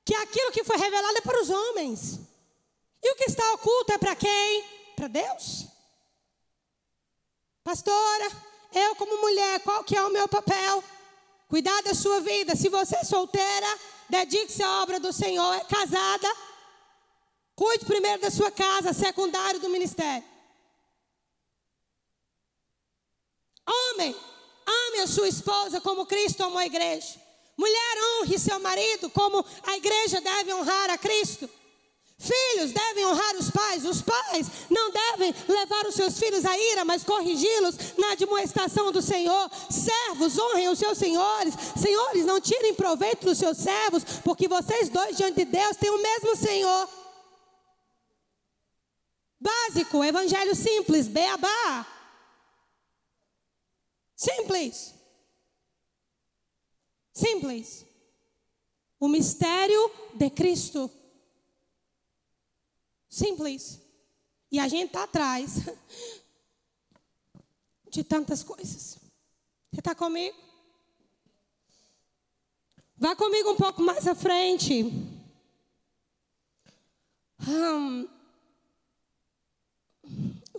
[0.06, 2.20] Que aquilo que foi revelado é para os homens.
[3.02, 4.64] E o que está oculto é para quem?
[4.96, 5.66] Para Deus.
[7.64, 10.84] Pastora, eu, como mulher, qual que é o meu papel?
[11.48, 12.56] Cuidar da sua vida.
[12.56, 15.54] Se você é solteira, dedique-se à obra do Senhor.
[15.54, 16.28] É casada,
[17.56, 20.24] cuide primeiro da sua casa, secundário do ministério.
[23.68, 24.16] Homem,
[24.66, 27.22] ame a sua esposa como Cristo amou a igreja.
[27.56, 31.50] Mulher, honre seu marido como a igreja deve honrar a Cristo.
[32.18, 36.86] Filhos devem honrar os pais, os pais não devem levar os seus filhos à ira,
[36.86, 39.50] mas corrigi-los na admoestação do Senhor.
[39.70, 41.54] Servos, honrem os seus senhores.
[41.76, 46.02] Senhores, não tirem proveito dos seus servos, porque vocês dois diante de Deus têm o
[46.02, 46.90] mesmo Senhor.
[49.40, 51.86] Básico, evangelho simples, beabá.
[54.16, 54.94] Simples.
[57.12, 57.86] Simples.
[58.98, 60.90] O mistério de Cristo.
[63.14, 63.80] Simples.
[64.52, 65.58] E a gente está atrás
[67.92, 68.98] de tantas coisas.
[69.72, 70.36] Você está comigo?
[72.98, 74.92] Vá comigo um pouco mais à frente.
[77.48, 78.08] Hum.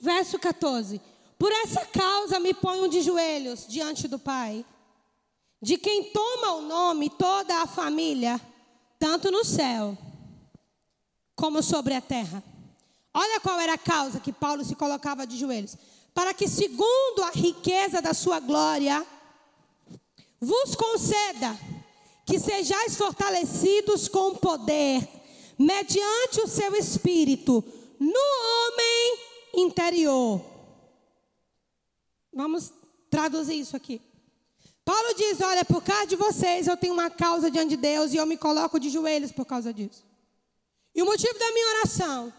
[0.00, 1.00] Verso 14.
[1.36, 4.64] Por essa causa me ponho de joelhos diante do Pai,
[5.60, 8.40] de quem toma o nome toda a família,
[9.00, 9.98] tanto no céu
[11.44, 12.42] como sobre a terra.
[13.12, 15.76] Olha qual era a causa que Paulo se colocava de joelhos.
[16.14, 19.06] Para que, segundo a riqueza da sua glória,
[20.40, 21.54] vos conceda
[22.24, 25.06] que sejais fortalecidos com poder,
[25.58, 27.62] mediante o seu espírito,
[28.00, 29.18] no homem
[29.66, 30.40] interior.
[32.32, 32.72] Vamos
[33.10, 34.00] traduzir isso aqui.
[34.82, 38.16] Paulo diz: Olha, por causa de vocês, eu tenho uma causa diante de Deus e
[38.16, 40.13] eu me coloco de joelhos por causa disso.
[40.94, 42.32] E o motivo da minha oração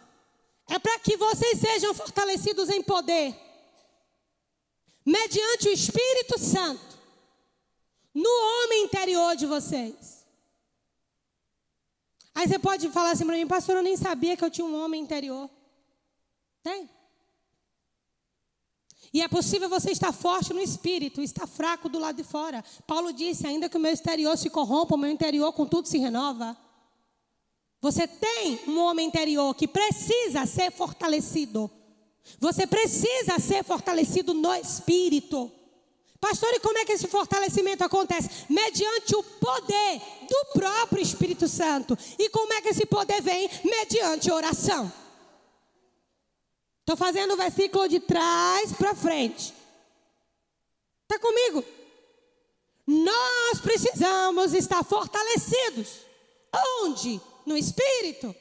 [0.69, 3.35] é para que vocês sejam fortalecidos em poder,
[5.05, 6.97] mediante o Espírito Santo,
[8.13, 10.25] no homem interior de vocês.
[12.33, 14.83] Aí você pode falar assim para mim, pastor, eu nem sabia que eu tinha um
[14.83, 15.49] homem interior.
[16.63, 16.89] Tem.
[19.13, 22.63] E é possível você estar forte no espírito, estar fraco do lado de fora.
[22.85, 25.97] Paulo disse: ainda que o meu exterior se corrompa, o meu interior com tudo se
[25.97, 26.57] renova.
[27.85, 31.69] Você tem um homem interior que precisa ser fortalecido.
[32.39, 35.51] Você precisa ser fortalecido no espírito.
[36.19, 38.47] Pastor, e como é que esse fortalecimento acontece?
[38.49, 41.95] Mediante o poder do próprio Espírito Santo.
[42.17, 43.47] E como é que esse poder vem?
[43.63, 44.91] Mediante oração.
[46.79, 49.53] Estou fazendo o versículo de trás para frente.
[51.03, 51.63] Está comigo?
[52.87, 55.99] Nós precisamos estar fortalecidos.
[56.81, 57.21] Onde?
[57.45, 58.35] No Espírito.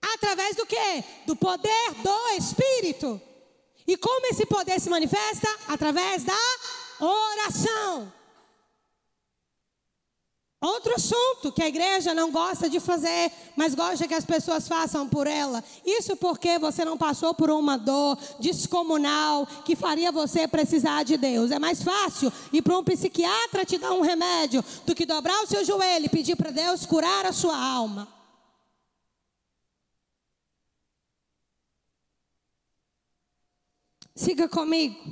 [0.00, 1.04] Através do que?
[1.26, 3.20] Do poder do Espírito.
[3.86, 5.48] E como esse poder se manifesta?
[5.68, 6.36] Através da
[7.00, 8.12] oração.
[10.62, 15.08] Outro assunto que a igreja não gosta de fazer, mas gosta que as pessoas façam
[15.08, 15.64] por ela.
[15.86, 21.50] Isso porque você não passou por uma dor descomunal que faria você precisar de Deus.
[21.50, 25.46] É mais fácil ir para um psiquiatra te dar um remédio do que dobrar o
[25.46, 28.19] seu joelho e pedir para Deus curar a sua alma.
[34.20, 35.02] Siga comigo.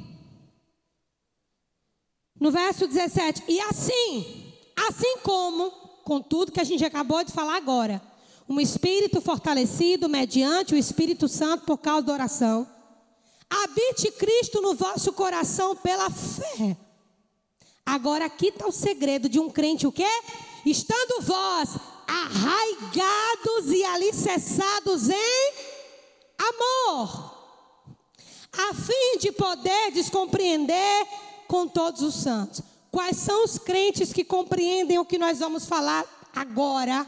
[2.39, 3.43] No verso 17.
[3.49, 4.53] E assim,
[4.87, 5.71] assim como,
[6.05, 8.03] com tudo que a gente acabou de falar agora,
[8.47, 12.69] um espírito fortalecido mediante o Espírito Santo por causa da oração.
[13.49, 16.77] Habite Cristo no vosso coração pela fé.
[17.87, 20.05] Agora aqui está o segredo de um crente, o quê?
[20.67, 25.53] Estando vós arraigados e alicerçados em
[26.39, 27.38] amor
[28.53, 31.07] a fim de poder descompreender
[31.47, 32.63] com todos os santos.
[32.91, 37.07] Quais são os crentes que compreendem o que nós vamos falar agora?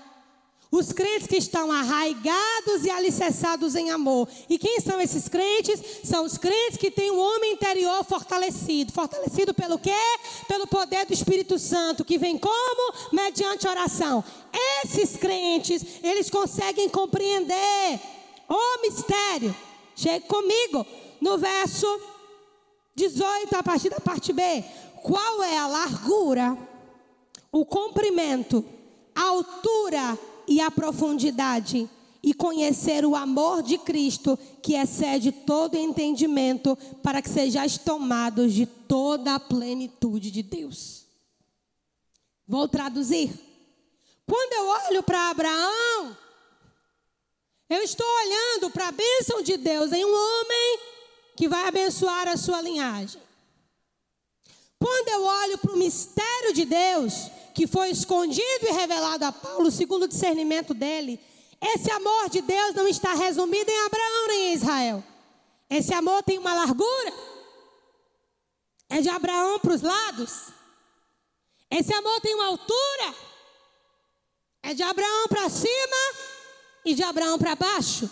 [0.71, 4.29] Os crentes que estão arraigados e alicerçados em amor.
[4.49, 5.83] E quem são esses crentes?
[6.05, 8.93] São os crentes que têm um homem interior fortalecido.
[8.93, 9.91] Fortalecido pelo quê?
[10.47, 12.95] Pelo poder do Espírito Santo, que vem como?
[13.13, 14.23] Mediante oração.
[14.85, 18.01] Esses crentes, eles conseguem compreender
[18.49, 19.55] o mistério.
[19.97, 20.87] Chegue comigo
[21.21, 21.87] no verso
[22.95, 24.43] 18, a partir da parte B.
[25.03, 26.57] Qual é a largura,
[27.51, 28.65] o comprimento,
[29.15, 31.89] a altura e a profundidade?
[32.23, 38.67] E conhecer o amor de Cristo, que excede todo entendimento, para que sejais tomados de
[38.67, 41.07] toda a plenitude de Deus.
[42.47, 43.33] Vou traduzir.
[44.27, 46.17] Quando eu olho para Abraão,
[47.71, 50.79] eu estou olhando para a bênção de Deus em um homem
[51.41, 53.19] que vai abençoar a sua linhagem.
[54.79, 57.15] Quando eu olho para o mistério de Deus,
[57.55, 61.19] que foi escondido e revelado a Paulo, segundo o discernimento dele,
[61.59, 65.03] esse amor de Deus não está resumido em Abraão nem em Israel.
[65.71, 67.15] Esse amor tem uma largura,
[68.91, 70.49] é de Abraão para os lados.
[71.71, 73.15] Esse amor tem uma altura,
[74.63, 76.03] é de Abraão para cima
[76.85, 78.11] e de Abraão para baixo.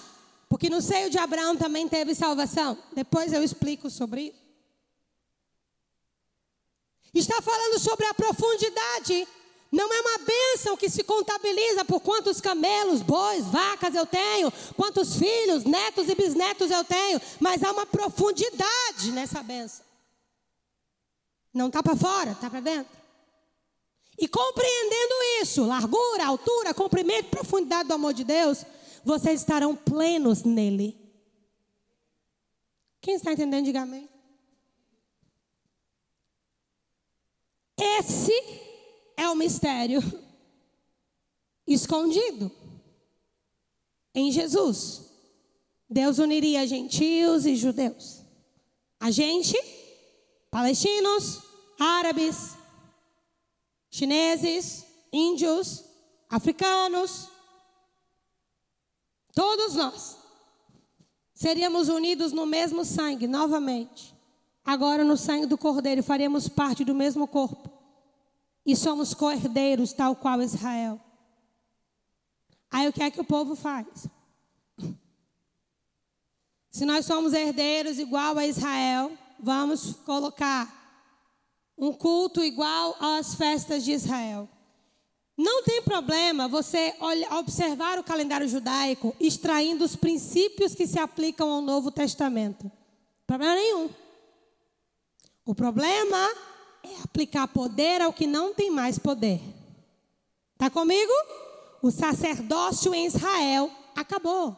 [0.48, 2.78] Porque no seio de Abraão também teve salvação.
[2.92, 4.48] Depois eu explico sobre isso.
[7.14, 9.26] Está falando sobre a profundidade
[9.70, 15.16] Não é uma bênção que se contabiliza por quantos camelos, bois, vacas eu tenho, quantos
[15.16, 19.84] filhos, netos e bisnetos eu tenho, mas há uma profundidade nessa bênção.
[21.52, 22.96] Não está para fora, está para dentro.
[24.18, 28.64] E compreendendo isso, largura, altura, comprimento, profundidade do amor de Deus,
[29.08, 30.94] vocês estarão plenos nele.
[33.00, 34.06] Quem está entendendo, diga amém.
[37.74, 38.32] Esse
[39.16, 40.00] é o mistério
[41.66, 42.52] escondido
[44.14, 45.10] em Jesus.
[45.88, 48.22] Deus uniria gentios e judeus.
[49.00, 49.56] A gente,
[50.50, 51.40] palestinos,
[51.80, 52.58] árabes,
[53.90, 55.82] chineses, índios,
[56.28, 57.37] africanos,
[59.38, 60.18] todos nós
[61.32, 64.12] seríamos unidos no mesmo sangue novamente.
[64.64, 67.70] Agora no sangue do Cordeiro faríamos parte do mesmo corpo
[68.66, 71.00] e somos cordeiros, tal qual Israel.
[72.68, 74.08] Aí o que é que o povo faz?
[76.68, 80.68] Se nós somos herdeiros igual a Israel, vamos colocar
[81.78, 84.48] um culto igual às festas de Israel.
[85.38, 86.92] Não tem problema você
[87.38, 92.68] observar o calendário judaico extraindo os princípios que se aplicam ao Novo Testamento.
[93.24, 93.88] Problema nenhum.
[95.46, 96.28] O problema
[96.82, 99.40] é aplicar poder ao que não tem mais poder.
[100.54, 101.12] Está comigo?
[101.80, 104.56] O sacerdócio em Israel acabou.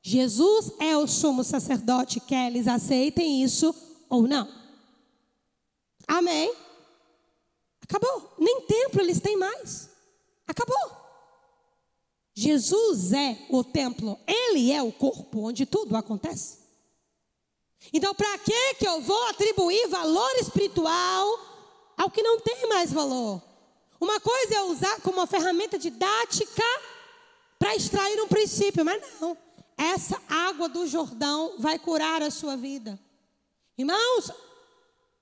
[0.00, 3.74] Jesus é o sumo sacerdote, quer eles aceitem isso
[4.08, 4.48] ou não.
[6.06, 6.54] Amém?
[7.82, 8.36] Acabou.
[8.38, 9.95] Nem templo eles têm mais.
[10.46, 11.06] Acabou.
[12.34, 16.58] Jesus é o templo, ele é o corpo onde tudo acontece.
[17.92, 21.38] Então, para que que eu vou atribuir valor espiritual
[21.96, 23.42] ao que não tem mais valor?
[24.00, 26.62] Uma coisa é usar como uma ferramenta didática
[27.58, 29.36] para extrair um princípio, mas não.
[29.78, 32.98] Essa água do Jordão vai curar a sua vida.
[33.78, 34.30] Irmãos,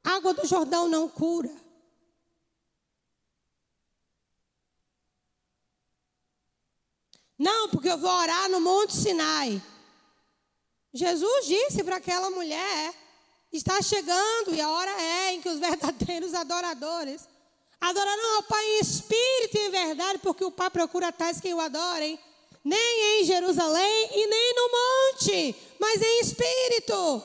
[0.02, 1.50] água do Jordão não cura.
[7.38, 9.60] Não, porque eu vou orar no Monte Sinai.
[10.92, 12.94] Jesus disse para aquela mulher:
[13.52, 17.28] está chegando e a hora é em que os verdadeiros adoradores
[17.80, 21.60] adorarão ao Pai em espírito e em verdade, porque o Pai procura tais que o
[21.60, 22.18] adorem,
[22.64, 27.22] nem em Jerusalém e nem no monte, mas em espírito.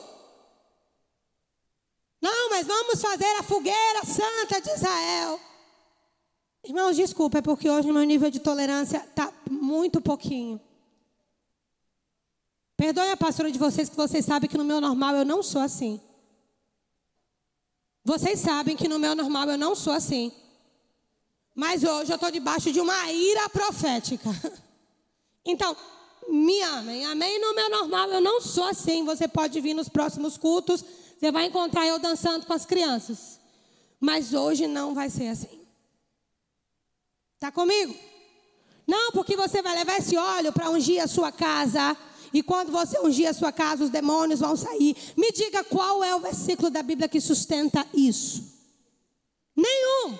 [2.20, 5.40] Não, mas vamos fazer a fogueira santa de Israel.
[6.62, 10.60] Irmãos, desculpa, é porque hoje meu nível de tolerância está muito pouquinho.
[12.76, 15.60] Perdoe a pastora de vocês que vocês sabem que no meu normal eu não sou
[15.60, 16.00] assim.
[18.04, 20.32] Vocês sabem que no meu normal eu não sou assim.
[21.54, 24.30] Mas hoje eu estou debaixo de uma ira profética.
[25.42, 25.74] Então,
[26.28, 27.40] me amem, amém?
[27.40, 29.06] No meu normal eu não sou assim.
[29.06, 30.84] Você pode vir nos próximos cultos,
[31.18, 33.40] você vai encontrar eu dançando com as crianças.
[33.98, 35.59] Mas hoje não vai ser assim.
[37.40, 37.96] Está comigo?
[38.86, 41.96] Não, porque você vai levar esse óleo para ungir a sua casa
[42.34, 44.94] e quando você ungir a sua casa, os demônios vão sair.
[45.16, 48.44] Me diga qual é o versículo da Bíblia que sustenta isso?
[49.56, 50.18] Nenhum.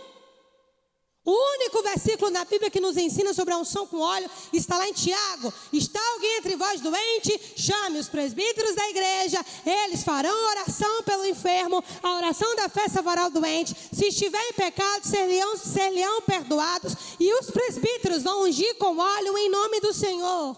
[1.24, 4.88] O único versículo na Bíblia que nos ensina sobre a unção com óleo está lá
[4.88, 5.52] em Tiago.
[5.70, 7.38] Está alguém entre vós doente?
[7.56, 13.26] Chame os presbíteros da igreja, eles farão oração pelo enfermo, a oração da fé salvará
[13.26, 13.76] o doente.
[13.92, 19.50] Se estiver em pecado, serão, serão perdoados, e os presbíteros vão ungir com óleo em
[19.50, 20.56] nome do Senhor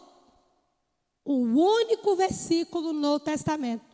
[1.24, 3.91] o único versículo no Testamento.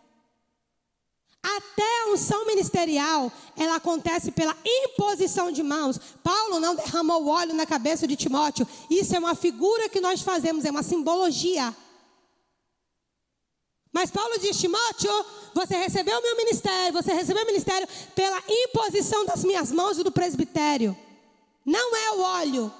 [1.42, 5.98] Até a unção ministerial, ela acontece pela imposição de mãos.
[6.22, 8.66] Paulo não derramou óleo na cabeça de Timóteo.
[8.90, 11.74] Isso é uma figura que nós fazemos, é uma simbologia.
[13.92, 15.10] Mas Paulo diz: Timóteo,
[15.54, 20.02] você recebeu o meu ministério, você recebeu o ministério pela imposição das minhas mãos e
[20.02, 20.96] do presbitério.
[21.64, 22.74] Não é o óleo.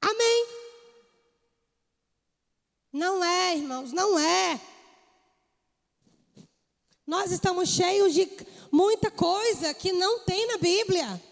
[0.00, 0.46] Amém.
[2.92, 4.60] Não é, irmãos, não é.
[7.06, 8.28] Nós estamos cheios de
[8.70, 11.22] muita coisa que não tem na Bíblia.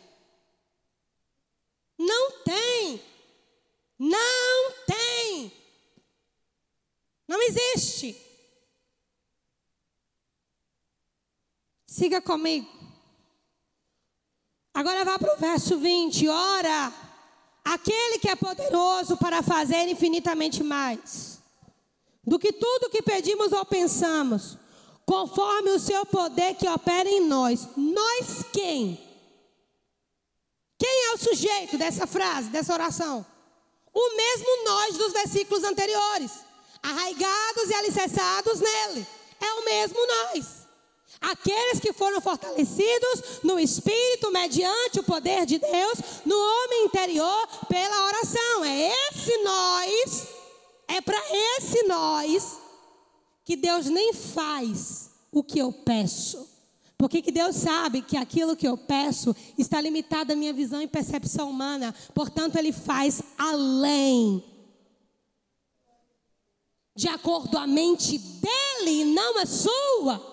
[1.98, 3.02] Não tem.
[3.98, 5.52] Não tem.
[7.28, 8.16] Não existe.
[11.86, 12.68] Siga comigo.
[14.72, 16.28] Agora vá para o verso 20.
[16.28, 16.92] Ora,
[17.64, 21.40] aquele que é poderoso para fazer infinitamente mais
[22.24, 24.56] do que tudo que pedimos ou pensamos,
[25.10, 27.66] conforme o seu poder que opera em nós.
[27.76, 28.96] Nós quem?
[30.78, 33.26] Quem é o sujeito dessa frase, dessa oração?
[33.92, 36.30] O mesmo nós dos versículos anteriores.
[36.80, 39.04] Arraigados e alicerçados nele.
[39.40, 40.46] É o mesmo nós.
[41.20, 48.06] Aqueles que foram fortalecidos no espírito, mediante o poder de Deus, no homem interior, pela
[48.06, 48.64] oração.
[48.64, 50.28] É esse nós,
[50.86, 51.20] é para
[51.58, 52.59] esse nós,
[53.44, 56.48] que Deus nem faz o que eu peço.
[56.96, 60.86] Porque que Deus sabe que aquilo que eu peço está limitado à minha visão e
[60.86, 61.94] percepção humana.
[62.14, 64.44] Portanto, Ele faz além.
[66.94, 70.30] De acordo a mente dele e não a sua.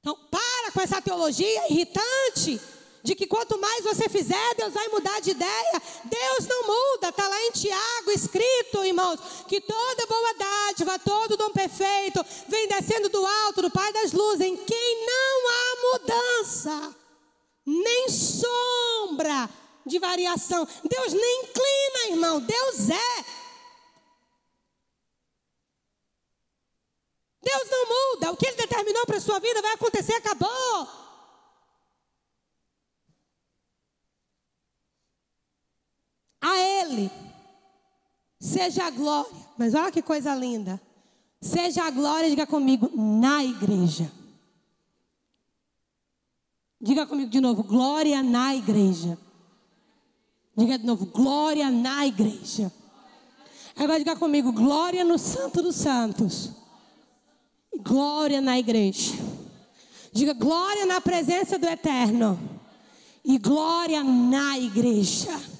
[0.00, 2.60] Então, para com essa teologia irritante
[3.04, 5.82] de que quanto mais você fizer, Deus vai mudar de ideia.
[6.04, 11.50] Deus não muda, está lá em Tiago escrito, irmãos, que toda boa dádiva, todo dom
[11.50, 16.96] perfeito, vem descendo do alto, do Pai das luzes, em quem não há mudança,
[17.66, 19.50] nem sombra
[19.84, 20.66] de variação.
[20.82, 23.24] Deus nem inclina, irmão, Deus é.
[27.42, 31.03] Deus não muda, o que Ele determinou para a sua vida vai acontecer, acabou.
[36.44, 37.10] A Ele
[38.38, 39.32] seja a glória.
[39.56, 40.78] Mas olha que coisa linda.
[41.40, 44.12] Seja a glória, diga comigo, na igreja.
[46.78, 49.16] Diga comigo de novo, glória na igreja.
[50.54, 52.70] Diga de novo, glória na igreja.
[53.74, 56.50] Agora diga comigo, glória no Santo dos Santos.
[57.78, 59.14] Glória na igreja.
[60.12, 62.38] Diga glória na presença do Eterno.
[63.24, 65.53] E glória na igreja.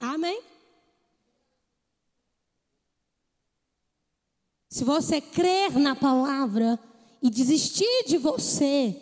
[0.00, 0.42] Amém?
[4.70, 6.78] Se você crer na palavra
[7.22, 8.96] e desistir de você,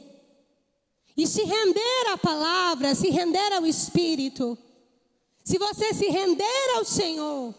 [1.16, 4.58] e se render à palavra, se render ao Espírito,
[5.44, 7.54] se você se render ao Senhor,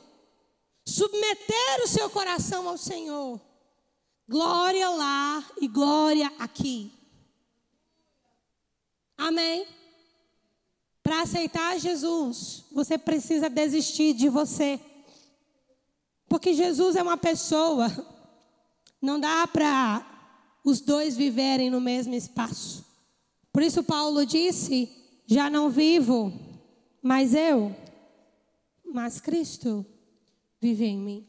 [0.86, 3.40] submeter o seu coração ao Senhor,
[4.28, 6.92] glória lá e glória aqui.
[9.18, 9.79] Amém?
[11.10, 14.80] Para aceitar Jesus, você precisa desistir de você.
[16.28, 17.88] Porque Jesus é uma pessoa.
[19.02, 20.06] Não dá para
[20.64, 22.86] os dois viverem no mesmo espaço.
[23.52, 24.88] Por isso Paulo disse:
[25.26, 26.32] Já não vivo,
[27.02, 27.76] mas eu,
[28.86, 29.84] mas Cristo
[30.62, 31.28] vive em mim.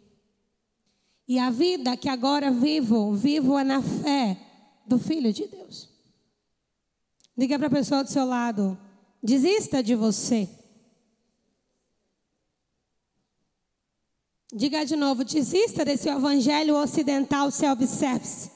[1.26, 4.36] E a vida que agora vivo, vivo é na fé
[4.86, 5.88] do Filho de Deus.
[7.34, 8.78] Diga para a pessoa do seu lado:
[9.22, 10.48] Desista de você.
[14.52, 18.50] Diga de novo, desista desse evangelho ocidental self-service.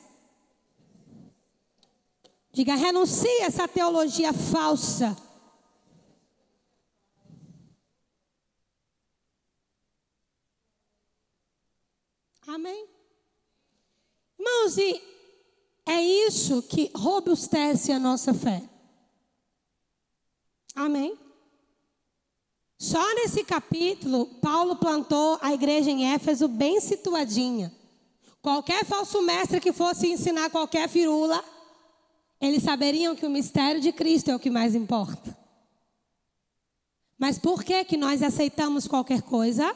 [2.52, 5.16] Diga, renuncie a essa teologia falsa.
[12.46, 12.88] Amém?
[14.38, 15.02] Irmãos, e
[15.86, 18.74] é isso que robustece a nossa fé.
[20.75, 21.16] Amém?
[22.79, 27.72] Só nesse capítulo, Paulo plantou a igreja em Éfeso bem situadinha.
[28.43, 31.43] Qualquer falso mestre que fosse ensinar qualquer firula,
[32.41, 35.35] eles saberiam que o mistério de Cristo é o que mais importa.
[37.16, 39.75] Mas por que que nós aceitamos qualquer coisa?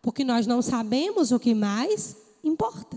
[0.00, 2.96] Porque nós não sabemos o que mais importa.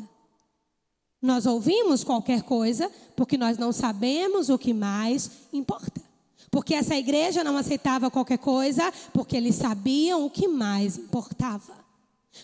[1.22, 6.09] Nós ouvimos qualquer coisa porque nós não sabemos o que mais importa.
[6.52, 11.78] Porque essa igreja não aceitava qualquer coisa, porque eles sabiam o que mais importava.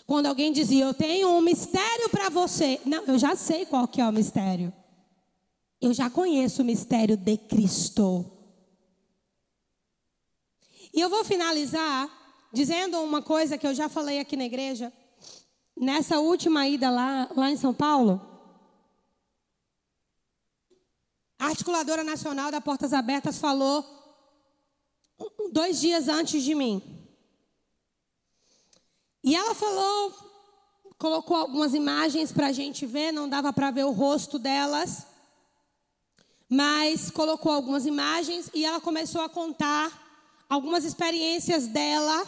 [0.06, 2.80] Quando alguém dizia, eu tenho um mistério para você.
[2.84, 4.72] Não, eu já sei qual que é o mistério.
[5.80, 8.24] Eu já conheço o mistério de Cristo.
[10.92, 12.08] E eu vou finalizar
[12.52, 14.92] dizendo uma coisa que eu já falei aqui na igreja.
[15.76, 18.20] Nessa última ida lá, lá em São Paulo,
[21.38, 23.95] a articuladora nacional da Portas Abertas falou
[25.52, 26.82] dois dias antes de mim.
[29.24, 30.14] E ela falou,
[30.98, 35.06] colocou algumas imagens para a gente ver, não dava para ver o rosto delas,
[36.48, 39.90] mas colocou algumas imagens e ela começou a contar
[40.48, 42.26] algumas experiências dela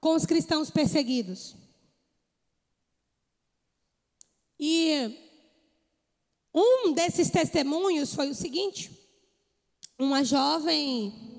[0.00, 1.54] com os cristãos perseguidos.
[4.58, 5.14] E
[6.54, 8.90] um desses testemunhos foi o seguinte:
[9.98, 11.35] uma jovem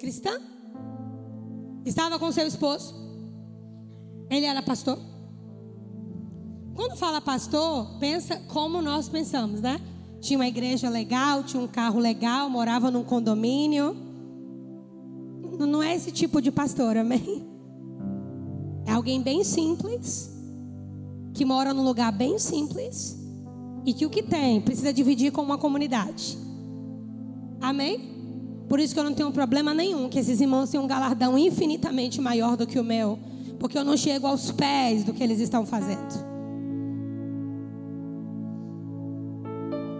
[0.00, 0.40] cristã.
[1.84, 2.92] Estava com seu esposo.
[4.28, 4.98] Ele era pastor.
[6.74, 9.80] Quando fala pastor, pensa como nós pensamos, né?
[10.20, 13.96] tinha uma igreja legal, tinha um carro legal, morava num condomínio.
[15.58, 17.46] Não é esse tipo de pastor, amém?
[18.86, 20.30] É alguém bem simples,
[21.34, 23.18] que mora num lugar bem simples
[23.84, 26.38] e que o que tem precisa dividir com uma comunidade.
[27.60, 28.19] Amém?
[28.70, 32.20] Por isso que eu não tenho problema nenhum que esses irmãos tenham um galardão infinitamente
[32.20, 33.18] maior do que o meu,
[33.58, 36.14] porque eu não chego aos pés do que eles estão fazendo.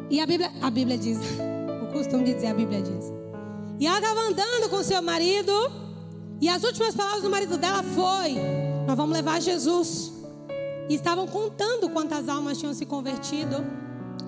[0.09, 1.19] E a Bíblia, a Bíblia diz,
[1.83, 3.13] o costume de dizer a Bíblia diz.
[3.81, 5.53] E ela estava andando com seu marido,
[6.41, 8.37] e as últimas palavras do marido dela foi:
[8.87, 10.13] Nós vamos levar Jesus.
[10.89, 13.67] E estavam contando quantas almas tinham se convertido.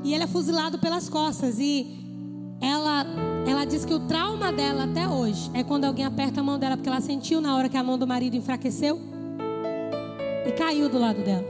[0.03, 1.61] E ele é fuzilado pelas costas.
[1.61, 2.02] E
[2.63, 3.05] ela,
[3.45, 6.77] ela diz que o trauma dela até hoje é quando alguém aperta a mão dela,
[6.77, 9.01] porque ela sentiu na hora que a mão do marido enfraqueceu
[10.47, 11.45] e caiu do lado dela.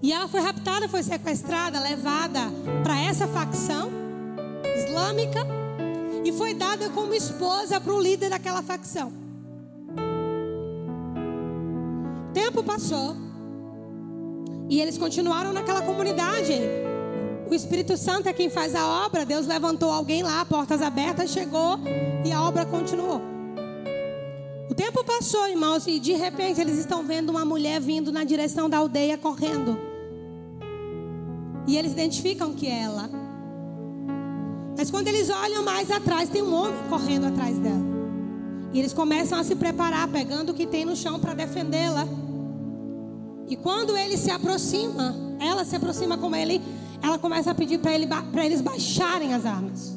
[0.00, 2.40] E ela foi raptada, foi sequestrada, levada
[2.82, 3.90] para essa facção
[4.76, 5.44] islâmica
[6.24, 9.12] e foi dada como esposa para o líder daquela facção.
[12.32, 13.16] Tempo passou
[14.68, 16.54] e eles continuaram naquela comunidade.
[17.50, 19.26] O Espírito Santo é quem faz a obra.
[19.26, 21.80] Deus levantou alguém lá, portas abertas, chegou
[22.24, 23.20] e a obra continuou.
[24.70, 28.70] O tempo passou, irmãos, e de repente eles estão vendo uma mulher vindo na direção
[28.70, 29.76] da aldeia correndo.
[31.66, 33.10] E eles identificam que é ela.
[34.78, 37.84] Mas quando eles olham mais atrás, tem um homem correndo atrás dela.
[38.72, 42.06] E eles começam a se preparar, pegando o que tem no chão para defendê-la.
[43.48, 46.62] E quando ele se aproxima, ela se aproxima com ele,
[47.02, 48.08] ela começa a pedir para ele,
[48.44, 49.96] eles baixarem as armas.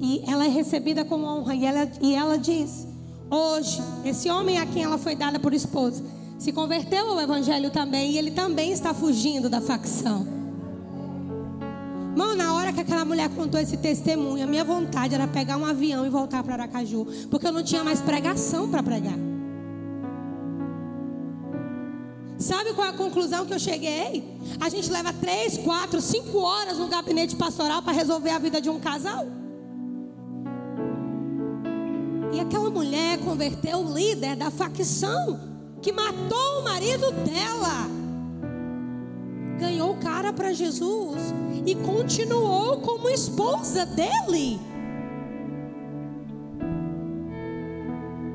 [0.00, 1.54] E ela é recebida com honra.
[1.54, 2.86] E ela, e ela diz:
[3.30, 6.02] Hoje, esse homem a quem ela foi dada por esposa
[6.38, 8.12] se converteu ao evangelho também.
[8.12, 10.26] E ele também está fugindo da facção.
[12.16, 15.66] Mano, na hora que aquela mulher contou esse testemunho, a minha vontade era pegar um
[15.66, 17.06] avião e voltar para Aracaju.
[17.30, 19.29] Porque eu não tinha mais pregação para pregar.
[22.40, 24.24] Sabe qual é a conclusão que eu cheguei?
[24.58, 28.70] A gente leva três, quatro, cinco horas no gabinete pastoral para resolver a vida de
[28.70, 29.26] um casal.
[32.32, 35.38] E aquela mulher converteu o líder da facção
[35.82, 37.86] que matou o marido dela.
[39.58, 41.20] Ganhou o cara para Jesus
[41.66, 44.58] e continuou como esposa dele.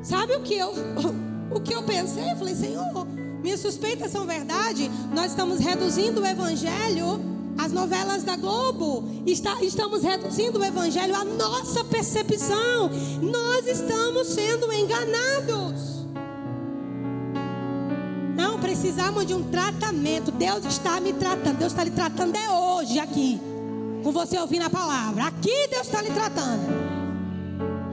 [0.03, 0.71] Sabe o que eu
[1.49, 2.31] o que eu pensei?
[2.31, 3.14] Eu falei, Senhor,
[3.45, 4.89] minhas suspeitas são verdade.
[5.13, 7.21] Nós estamos reduzindo o evangelho
[7.55, 9.07] às novelas da Globo.
[9.23, 12.89] Está, estamos reduzindo o evangelho à nossa percepção.
[13.21, 16.07] Nós estamos sendo enganados.
[18.35, 20.31] Não precisamos de um tratamento.
[20.31, 21.59] Deus está me tratando.
[21.59, 23.39] Deus está lhe tratando é hoje aqui.
[24.03, 25.25] Com você ouvindo a palavra.
[25.25, 26.63] Aqui Deus está lhe tratando.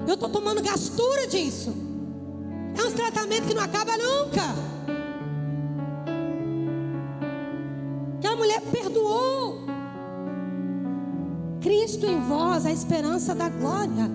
[0.09, 1.74] Eu estou tomando gastura disso.
[2.74, 4.72] É um tratamento que não acaba nunca.
[8.53, 9.61] Mulher perdoou.
[11.61, 14.11] Cristo em vós, a esperança da glória.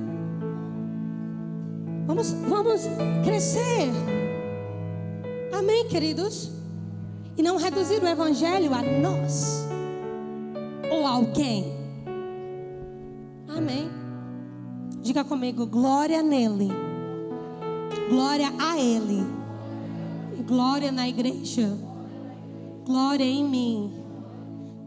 [2.05, 2.81] Vamos, vamos
[3.23, 3.89] crescer.
[5.51, 6.51] Amém, queridos?
[7.35, 9.65] E não reduzir o evangelho a nós
[10.91, 11.73] ou a alguém.
[13.47, 13.89] Amém.
[15.01, 16.69] Diga comigo, glória nele.
[18.09, 19.25] Glória a ele.
[20.45, 21.75] Glória na igreja.
[22.85, 23.96] Glória em mim.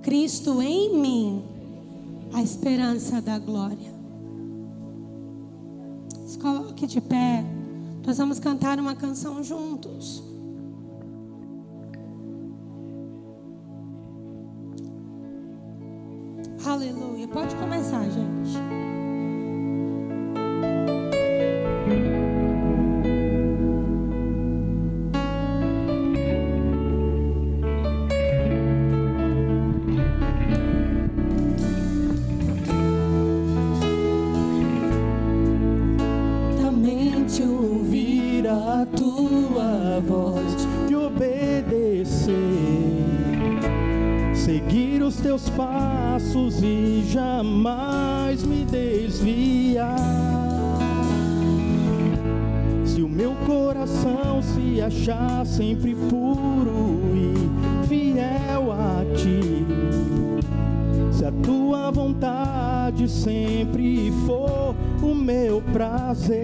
[0.03, 1.45] Cristo em mim.
[2.33, 3.93] A esperança da glória.
[6.27, 7.45] Se coloque de pé.
[8.07, 10.23] Nós vamos cantar uma canção juntos.
[16.65, 17.27] Aleluia.
[17.29, 19.10] Pode começar, gente.
[45.31, 49.97] Teus passos e jamais me desviar.
[52.85, 59.65] Se o meu coração se achar sempre puro e fiel a ti,
[61.13, 66.41] se a tua vontade sempre for o meu prazer,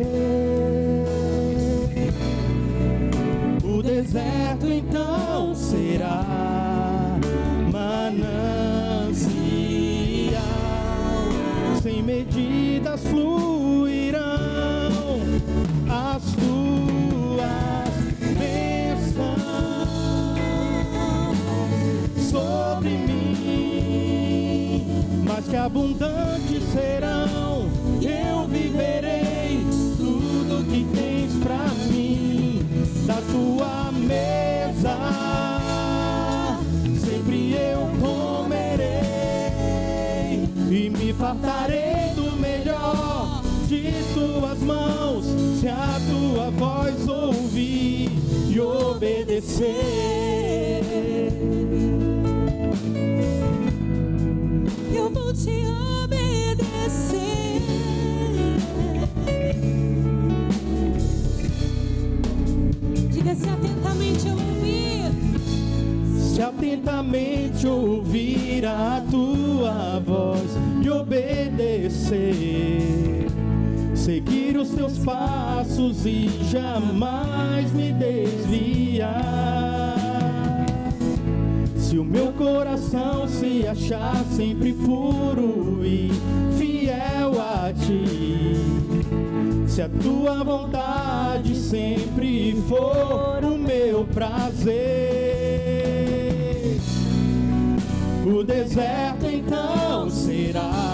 [3.64, 6.65] o deserto então será
[8.16, 9.22] manancial,
[11.82, 14.20] sem medidas fluirão
[15.88, 17.90] as tuas
[18.38, 19.88] bênçãos
[22.30, 24.84] sobre mim,
[25.24, 27.15] mas que abundante será.
[43.66, 43.82] De
[44.14, 45.24] tuas mãos,
[45.60, 48.10] se a tua voz ouvir
[48.48, 49.66] e obedecer.
[54.94, 55.64] Eu vou te
[56.04, 57.26] obedecer.
[63.10, 65.10] Diga se atentamente eu ouvir.
[66.16, 70.50] Se atentamente ouvir a tua voz
[70.82, 72.36] e obedecer,
[74.47, 79.16] seguir os teus passos e jamais me desviar.
[81.76, 86.11] Se o meu coração se achar sempre puro e
[86.57, 88.55] fiel a ti,
[89.66, 94.76] se a tua vontade sempre for o meu prazer,
[98.24, 100.86] o deserto então será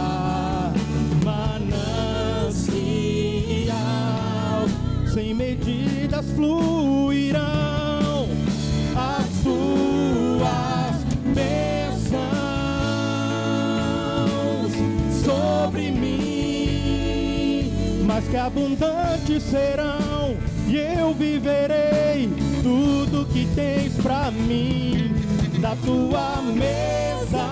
[5.12, 7.42] sem medidas fluirão
[8.96, 11.04] as tuas
[11.34, 12.12] bênçãos
[15.22, 17.70] sobre mim,
[18.06, 20.34] mas que abundantes serão,
[20.66, 22.30] e eu viverei
[22.62, 25.12] tudo que tens pra mim,
[25.60, 27.50] da tua mesa,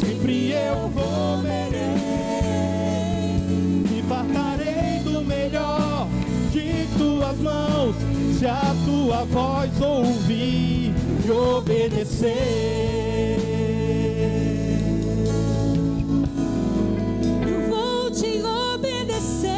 [0.00, 1.09] sempre eu comerei,
[8.40, 10.94] se a tua voz ouvir
[11.26, 12.30] e obedecer.
[17.46, 19.50] Eu vou te obedecer.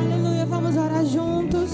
[0.00, 1.70] Aleluia, vamos orar juntos.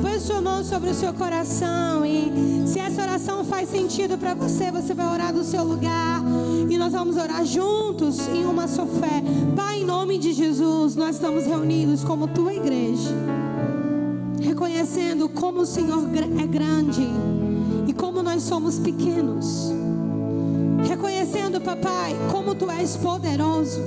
[0.00, 4.72] Põe sua mão sobre o seu coração e se essa oração faz sentido para você,
[4.72, 6.25] você vai orar do seu lugar
[6.68, 9.22] e nós vamos orar juntos em uma só fé.
[9.54, 13.14] Pai, em nome de Jesus, nós estamos reunidos como tua igreja,
[14.40, 16.02] reconhecendo como o Senhor
[16.40, 17.06] é grande
[17.86, 19.72] e como nós somos pequenos.
[20.88, 23.80] Reconhecendo, papai, como tu és poderoso.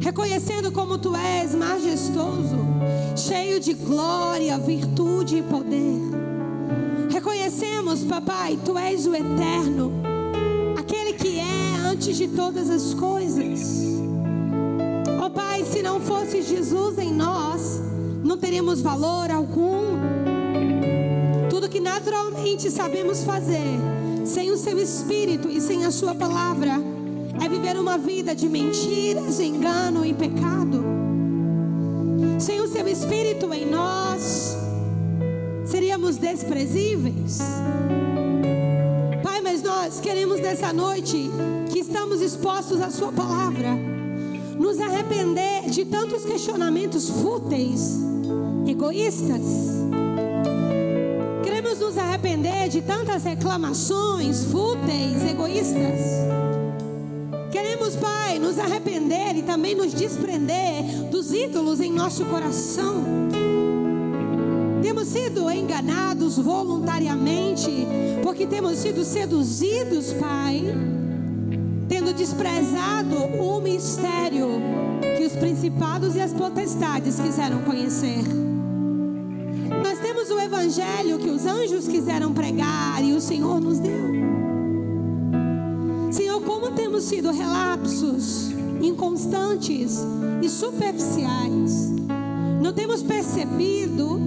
[0.00, 2.56] Reconhecendo como tu és majestoso,
[3.14, 6.00] cheio de glória, virtude e poder.
[7.10, 9.92] Reconhecemos, papai, tu és o eterno,
[12.00, 13.60] antes de todas as coisas.
[15.20, 17.78] Ó Pai, se não fosse Jesus em nós,
[18.24, 19.98] não teríamos valor algum.
[21.50, 23.78] Tudo que naturalmente sabemos fazer,
[24.24, 26.72] sem o seu espírito e sem a sua palavra,
[27.38, 30.82] é viver uma vida de mentiras, engano e pecado.
[32.38, 34.56] Sem o seu espírito em nós,
[35.66, 37.40] seríamos desprezíveis.
[39.52, 41.28] Mas nós queremos nessa noite
[41.72, 43.76] que estamos expostos à sua palavra,
[44.56, 47.98] nos arrepender de tantos questionamentos fúteis,
[48.64, 49.42] egoístas.
[51.42, 55.98] Queremos nos arrepender de tantas reclamações fúteis, egoístas.
[57.50, 63.02] Queremos, Pai, nos arrepender e também nos desprender dos ídolos em nosso coração.
[64.90, 67.70] Temos sido enganados voluntariamente,
[68.24, 70.64] porque temos sido seduzidos, Pai,
[71.88, 74.48] tendo desprezado o mistério
[75.16, 78.18] que os principados e as potestades quiseram conhecer.
[79.80, 84.10] Nós temos o evangelho que os anjos quiseram pregar e o Senhor nos deu.
[86.10, 88.50] Senhor, como temos sido relapsos,
[88.82, 90.00] inconstantes
[90.42, 91.92] e superficiais.
[92.60, 94.18] Não temos percebido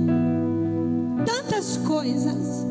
[1.78, 2.66] coisas.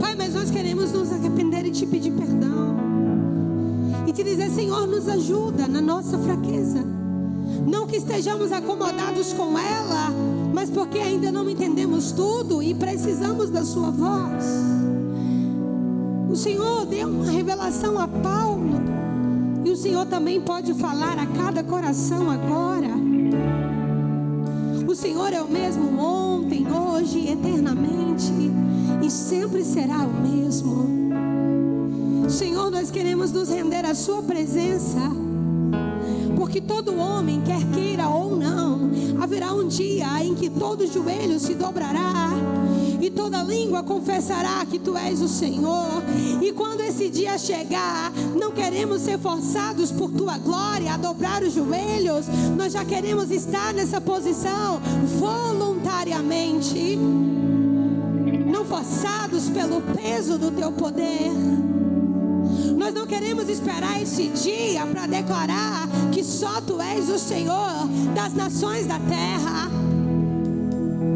[0.00, 2.76] Pai, mas nós queremos nos arrepender e te pedir perdão.
[4.06, 6.84] E te dizer, Senhor, nos ajuda na nossa fraqueza.
[7.66, 10.10] Não que estejamos acomodados com ela,
[10.54, 14.44] mas porque ainda não entendemos tudo e precisamos da sua voz.
[16.30, 18.78] O Senhor deu uma revelação a Paulo.
[19.64, 23.07] E o Senhor também pode falar a cada coração agora.
[24.98, 28.32] Senhor é o mesmo ontem, hoje, eternamente
[29.00, 30.88] e sempre será o mesmo.
[32.28, 34.98] Senhor, nós queremos nos render à Sua presença,
[36.36, 36.87] porque todo
[39.68, 42.30] dia em que todo joelho se dobrará
[43.00, 46.02] e toda língua confessará que tu és o Senhor.
[46.42, 51.52] E quando esse dia chegar, não queremos ser forçados por tua glória a dobrar os
[51.52, 54.80] joelhos, nós já queremos estar nessa posição
[55.18, 56.96] voluntariamente,
[58.50, 61.30] não forçados pelo peso do teu poder.
[62.76, 68.34] Nós não queremos esperar esse dia para declarar que só tu és o Senhor das
[68.34, 69.70] nações da terra.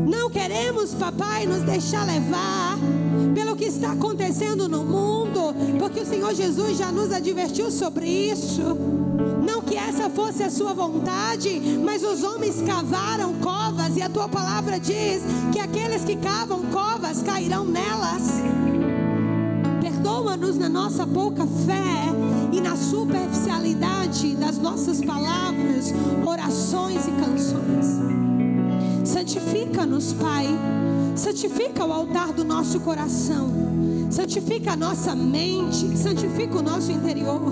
[0.06, 2.78] Não queremos, papai, nos deixar levar
[3.34, 8.62] pelo que está acontecendo no mundo, porque o Senhor Jesus já nos advertiu sobre isso.
[9.46, 14.28] Não que essa fosse a sua vontade, mas os homens cavaram covas e a tua
[14.28, 15.22] palavra diz
[15.52, 18.71] que aqueles que cavam covas cairão nelas.
[20.12, 22.04] Perdoa-nos na nossa pouca fé
[22.52, 25.90] e na superficialidade das nossas palavras,
[26.26, 27.98] orações e canções.
[29.08, 30.48] Santifica-nos, Pai.
[31.16, 33.50] Santifica o altar do nosso coração.
[34.10, 35.96] Santifica a nossa mente.
[35.96, 37.50] Santifica o nosso interior.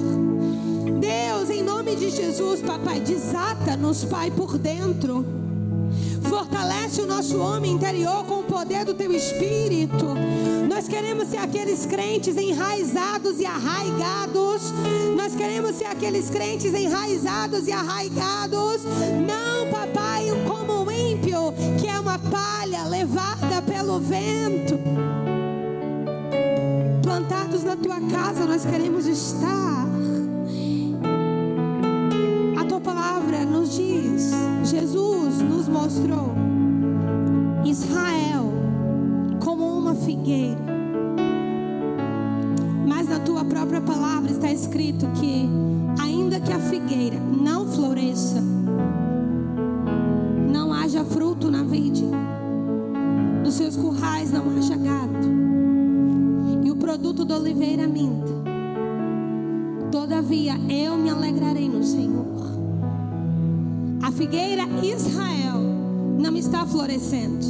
[1.01, 5.40] Deus, em nome de Jesus, Papai, desata-nos, Pai, por dentro.
[6.31, 10.15] Fortalece o nosso homem interior com o poder do teu espírito.
[10.69, 14.73] Nós queremos ser aqueles crentes enraizados e arraigados.
[15.17, 18.85] Nós queremos ser aqueles crentes enraizados e arraigados.
[19.27, 24.79] Não, papai, como o ímpio, que é uma palha levada pelo vento.
[27.03, 30.00] Plantados na tua casa, nós queremos estar.
[32.83, 34.31] Tua palavra nos diz,
[34.65, 36.35] Jesus nos mostrou
[37.65, 38.51] Israel
[39.39, 40.59] como uma figueira.
[42.87, 45.49] Mas na tua própria palavra está escrito que,
[46.01, 48.43] ainda que a figueira não floresça,
[50.51, 52.07] não haja fruto na vide,
[53.45, 55.29] nos seus currais não haja gado,
[56.65, 58.41] e o produto da oliveira minta.
[59.91, 62.40] Todavia eu me alegrarei no Senhor.
[64.13, 65.61] Figueira Israel
[66.19, 67.47] não está florescendo.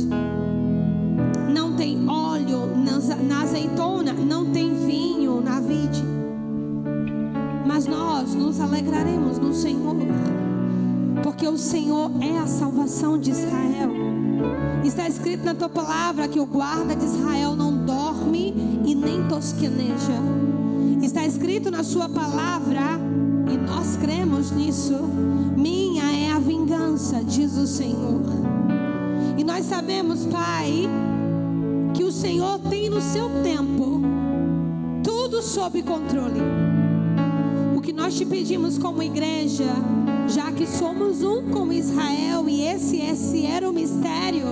[1.53, 2.71] Não tem óleo
[3.27, 6.05] na azeitona, não tem vinho na vide.
[7.67, 9.97] Mas nós nos alegraremos no Senhor,
[11.23, 13.91] porque o Senhor é a salvação de Israel.
[14.85, 18.55] Está escrito na tua palavra que o guarda de Israel não dorme
[18.85, 20.21] e nem tosqueneja.
[21.03, 22.81] Está escrito na sua palavra,
[23.67, 24.95] nós cremos nisso.
[25.57, 28.21] Minha é a vingança, diz o Senhor.
[29.37, 30.89] E nós sabemos, Pai,
[31.95, 34.01] que o Senhor tem no seu tempo
[35.03, 36.41] tudo sob controle.
[37.77, 39.69] O que nós te pedimos como igreja,
[40.29, 44.47] já que somos um com Israel e esse, esse era o mistério.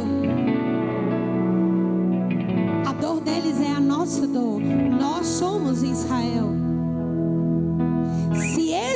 [2.86, 4.60] A dor deles é a nossa dor.
[4.60, 6.67] Nós somos Israel.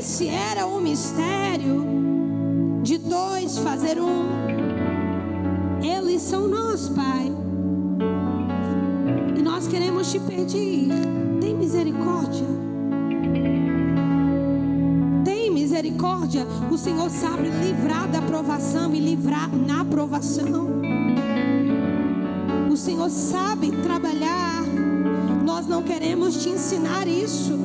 [0.03, 1.87] Se esse era o mistério
[2.83, 4.27] de dois fazer um,
[5.81, 7.31] eles são nós, Pai.
[9.39, 10.89] E nós queremos te pedir,
[11.41, 12.45] tem misericórdia.
[15.25, 16.49] Tem misericórdia.
[16.69, 20.81] O Senhor sabe livrar da provação e livrar na provação.
[22.69, 24.65] O Senhor sabe trabalhar.
[25.45, 27.57] Nós não queremos te ensinar isso,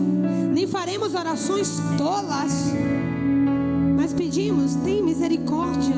[0.57, 2.73] nem faremos orações tolas,
[3.95, 5.93] mas pedimos, tem misericórdia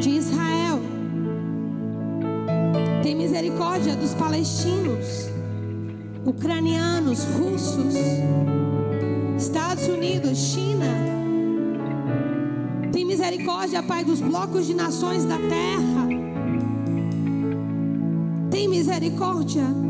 [0.00, 0.80] de Israel,
[3.04, 5.28] tem misericórdia dos palestinos,
[6.26, 7.94] ucranianos, russos,
[9.38, 10.86] Estados Unidos, China.
[12.90, 16.08] Tem misericórdia, Pai, dos blocos de nações da terra.
[18.50, 19.89] Tem misericórdia.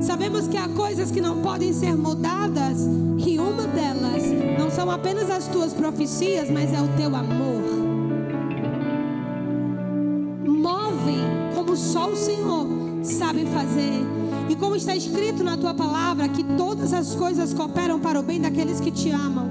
[0.00, 2.86] Sabemos que há coisas que não podem ser mudadas,
[3.18, 4.22] e uma delas
[4.58, 7.62] não são apenas as tuas profecias, mas é o teu amor.
[10.46, 12.66] Move como só o Senhor
[13.02, 14.04] sabe fazer.
[14.48, 18.40] E como está escrito na tua palavra, que todas as coisas cooperam para o bem
[18.40, 19.50] daqueles que te amam.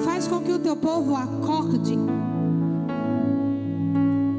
[0.00, 1.98] Faz com que o teu povo acorde.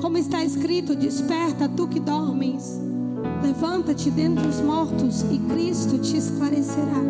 [0.01, 2.79] Como está escrito, desperta tu que dormes.
[3.43, 7.01] Levanta-te dentre os mortos e Cristo te esclarecerá.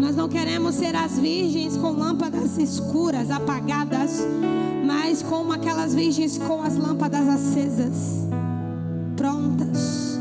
[0.00, 4.26] Nós não queremos ser as virgens com lâmpadas escuras, apagadas.
[4.86, 8.26] mas como aquelas virgens com as lâmpadas acesas,
[9.16, 10.18] prontas.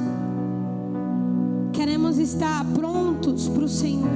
[1.72, 4.10] Queremos estar prontos para o Senhor.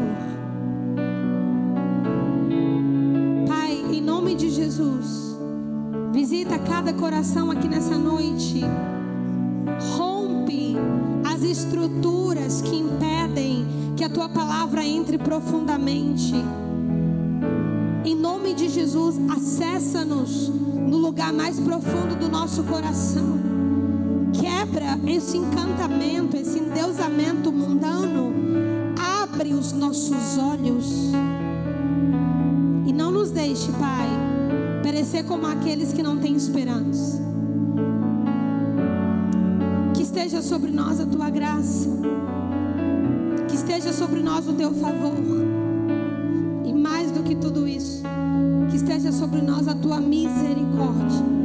[3.47, 5.38] Pai, em nome de Jesus,
[6.13, 8.61] visita cada coração aqui nessa noite.
[9.95, 10.75] Rompe
[11.25, 13.65] as estruturas que impedem
[13.95, 16.34] que a tua palavra entre profundamente.
[18.05, 23.38] Em nome de Jesus, acessa-nos no lugar mais profundo do nosso coração.
[24.34, 28.34] Quebra esse encantamento, esse endeusamento mundano.
[29.23, 31.11] Abre os nossos olhos.
[32.86, 34.07] E não nos deixe, Pai,
[34.82, 37.21] perecer como aqueles que não têm esperança.
[40.28, 41.88] Esteja sobre nós a tua graça.
[43.47, 45.15] Que esteja sobre nós o teu favor.
[46.65, 48.03] E mais do que tudo isso,
[48.69, 51.36] que esteja sobre nós a tua misericórdia.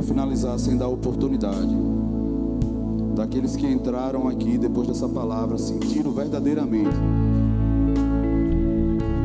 [0.00, 1.74] Queria finalizar sem dar oportunidade
[3.14, 6.96] daqueles que entraram aqui depois dessa palavra sentiram verdadeiramente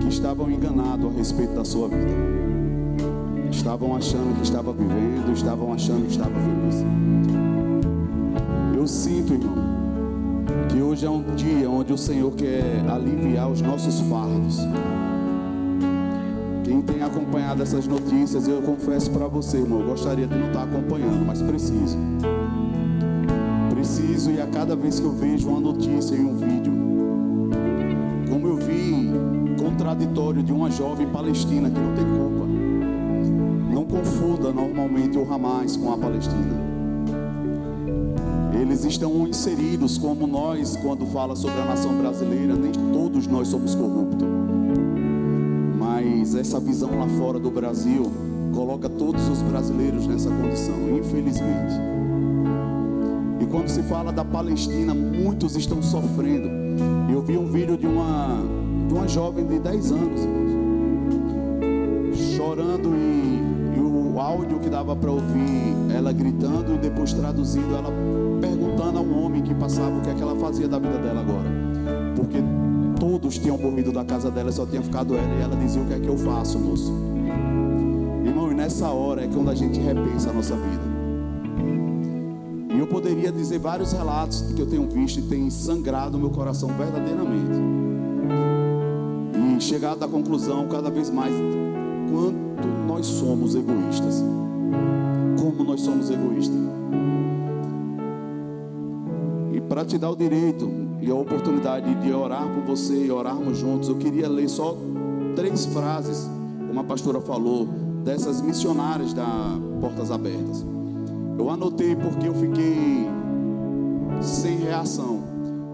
[0.01, 2.35] que estavam enganados a respeito da sua vida.
[3.49, 6.83] Estavam achando que estava vivendo, estavam achando que estava feliz.
[8.75, 9.55] Eu sinto, irmão,
[10.69, 14.59] que hoje é um dia onde o Senhor quer aliviar os nossos fardos.
[17.15, 21.41] Acompanhado essas notícias, eu confesso para você, irmão, eu gostaria de não estar acompanhando, mas
[21.41, 21.97] preciso.
[23.69, 26.73] Preciso e a cada vez que eu vejo uma notícia em um vídeo,
[28.29, 29.13] como eu vi
[29.65, 32.45] contraditório de uma jovem palestina que não tem culpa.
[33.73, 36.75] Não confunda normalmente o Hamas com a Palestina.
[38.59, 43.73] Eles estão inseridos como nós, quando fala sobre a nação brasileira, nem todos nós somos
[43.73, 44.27] corruptos.
[46.37, 48.11] Essa visão lá fora do Brasil
[48.53, 51.73] coloca todos os brasileiros nessa condição, infelizmente.
[53.39, 56.49] E quando se fala da Palestina, muitos estão sofrendo.
[57.09, 58.37] Eu vi um vídeo de uma,
[58.87, 60.21] de uma jovem de 10 anos,
[62.35, 67.91] chorando e, e o áudio que dava para ouvir, ela gritando e depois traduzindo, ela
[68.41, 71.49] perguntando ao homem que passava o que é que ela fazia da vida dela agora.
[72.15, 72.39] Porque
[73.19, 75.93] todos tinham morrido da casa dela, só tinha ficado ela e ela dizia o que
[75.93, 76.91] é que eu faço, moço.
[78.25, 80.83] Irmão, e nessa hora é quando a gente repensa a nossa vida.
[82.75, 86.67] E eu poderia dizer vários relatos que eu tenho visto e tem sangrado meu coração
[86.77, 87.57] verdadeiramente.
[89.57, 91.33] E chegado à conclusão cada vez mais
[92.11, 94.21] quanto nós somos egoístas.
[95.39, 96.59] Como nós somos egoístas.
[99.53, 103.59] E para te dar o direito e a oportunidade de orar por você e orarmos
[103.59, 104.75] juntos, eu queria ler só
[105.35, 106.27] três frases,
[106.67, 107.67] como a pastora falou,
[108.03, 110.65] dessas missionárias da Portas Abertas.
[111.37, 113.07] Eu anotei porque eu fiquei
[114.19, 115.23] sem reação,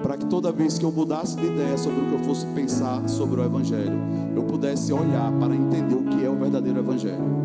[0.04, 3.08] para que toda vez que eu mudasse de ideia sobre o que eu fosse pensar
[3.08, 3.98] sobre o Evangelho,
[4.36, 7.42] eu pudesse olhar para entender o que é o verdadeiro Evangelho.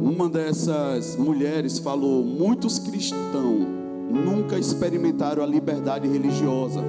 [0.00, 3.81] Uma dessas mulheres falou: muitos cristãos
[4.12, 6.82] nunca experimentaram a liberdade religiosa,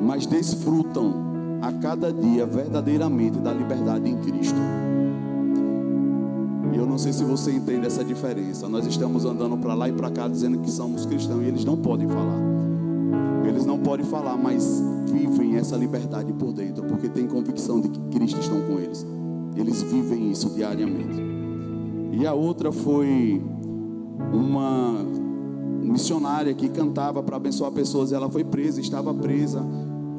[0.00, 1.30] mas desfrutam
[1.60, 4.58] a cada dia verdadeiramente da liberdade em Cristo.
[6.72, 8.68] E eu não sei se você entende essa diferença.
[8.68, 11.76] Nós estamos andando para lá e para cá dizendo que somos cristãos e eles não
[11.76, 12.40] podem falar.
[13.46, 14.82] Eles não podem falar, mas
[15.12, 19.04] vivem essa liberdade por dentro, porque têm convicção de que Cristo está com eles.
[19.56, 21.20] Eles vivem isso diariamente.
[22.12, 23.42] E a outra foi
[24.32, 25.04] uma
[25.90, 28.12] missionária que cantava para abençoar pessoas.
[28.12, 29.66] Ela foi presa, estava presa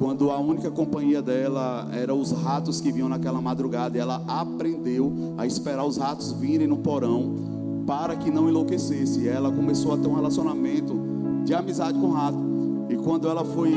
[0.01, 5.45] quando a única companhia dela era os ratos que vinham naquela madrugada, ela aprendeu a
[5.45, 7.35] esperar os ratos virem no porão
[7.85, 9.27] para que não enlouquecesse.
[9.27, 10.99] Ela começou a ter um relacionamento
[11.45, 12.39] de amizade com o rato.
[12.89, 13.71] E quando ela foi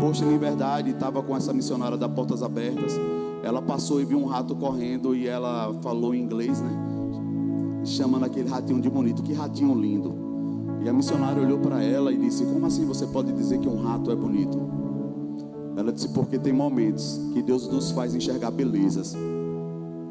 [0.00, 2.94] posta em liberdade, estava com essa missionária da Portas Abertas,
[3.44, 6.70] ela passou e viu um rato correndo e ela falou em inglês, né?
[7.84, 10.31] Chamando aquele ratinho de bonito, que ratinho lindo.
[10.84, 13.82] E a missionária olhou para ela e disse: Como assim você pode dizer que um
[13.82, 14.60] rato é bonito?
[15.76, 19.16] Ela disse: Porque tem momentos que Deus nos faz enxergar belezas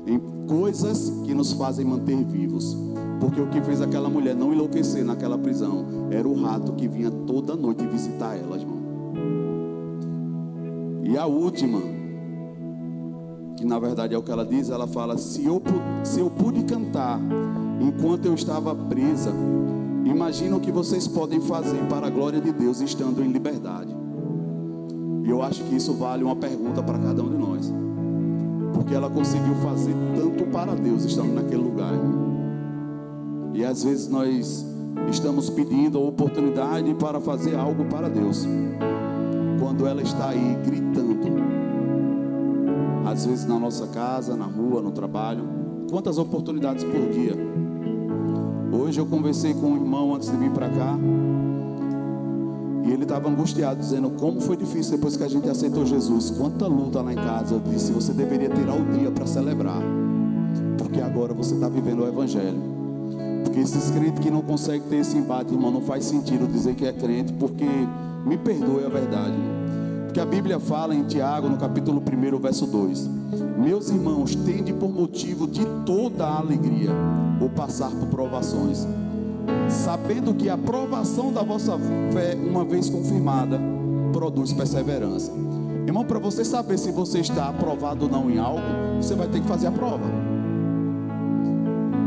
[0.06, 2.76] em coisas que nos fazem manter vivos.
[3.20, 7.12] Porque o que fez aquela mulher não enlouquecer naquela prisão era o rato que vinha
[7.12, 8.82] toda noite visitar ela, irmão.
[11.04, 11.80] E a última,
[13.58, 15.62] que na verdade é o que ela diz, ela fala: se eu,
[16.04, 17.20] se eu pude cantar
[17.80, 19.34] enquanto eu estava presa,
[20.06, 23.96] imagina o que vocês podem fazer para a glória de Deus estando em liberdade.
[25.24, 27.74] E eu acho que isso vale uma pergunta para cada um de nós.
[28.74, 31.94] Porque ela conseguiu fazer tanto para Deus estando naquele lugar.
[33.54, 34.66] E às vezes nós
[35.10, 38.48] estamos pedindo a oportunidade para fazer algo para Deus.
[39.60, 41.12] Quando ela está aí gritando.
[43.12, 45.44] Às vezes na nossa casa, na rua, no trabalho.
[45.90, 47.51] Quantas oportunidades por dia?
[48.82, 50.98] Hoje eu conversei com um irmão antes de vir para cá.
[52.84, 56.32] E ele estava angustiado, dizendo como foi difícil depois que a gente aceitou Jesus.
[56.32, 57.54] Quanta luta lá em casa.
[57.54, 59.84] Eu disse: você deveria tirar o dia para celebrar,
[60.80, 62.60] porque agora você está vivendo o Evangelho.
[63.44, 66.86] Porque esses crentes que não conseguem ter esse embate, irmão, não faz sentido dizer que
[66.86, 67.68] é crente, porque
[68.26, 69.38] me perdoe a verdade.
[70.06, 73.21] Porque a Bíblia fala em Tiago, no capítulo 1, verso 2:
[73.58, 76.92] Meus irmãos, tende por motivo de toda a alegria
[77.42, 78.86] o passar por provações
[79.70, 81.78] sabendo que a aprovação da vossa
[82.12, 83.60] fé, uma vez confirmada,
[84.12, 85.32] produz perseverança.
[85.86, 88.62] Irmão, para você saber se você está aprovado ou não em algo,
[89.02, 90.06] você vai ter que fazer a prova.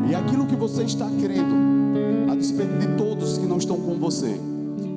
[0.09, 4.39] E aquilo que você está crendo, a despeito de todos que não estão com você,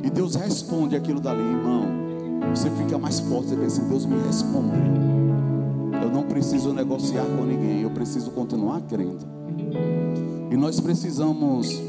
[0.03, 1.85] e Deus responde aquilo dali, irmão,
[2.53, 5.06] você fica mais forte, você pensa, Deus me respondeu.
[6.37, 9.25] Preciso negociar com ninguém, eu preciso continuar crendo.
[10.51, 11.81] E nós precisamos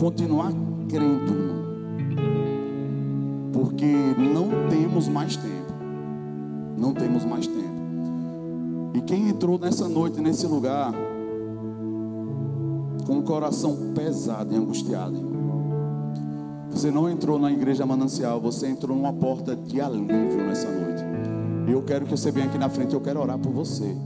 [0.00, 0.50] continuar
[0.88, 1.62] crendo, irmão.
[3.52, 3.84] Porque
[4.16, 5.74] não temos mais tempo.
[6.74, 7.68] Não temos mais tempo.
[8.94, 10.94] E quem entrou nessa noite, nesse lugar,
[13.06, 15.42] com o coração pesado e angustiado, irmão.
[16.70, 21.11] Você não entrou na igreja manancial, você entrou numa porta de alívio nessa noite.
[21.72, 23.96] Eu quero que você venha aqui na frente, eu quero orar por você.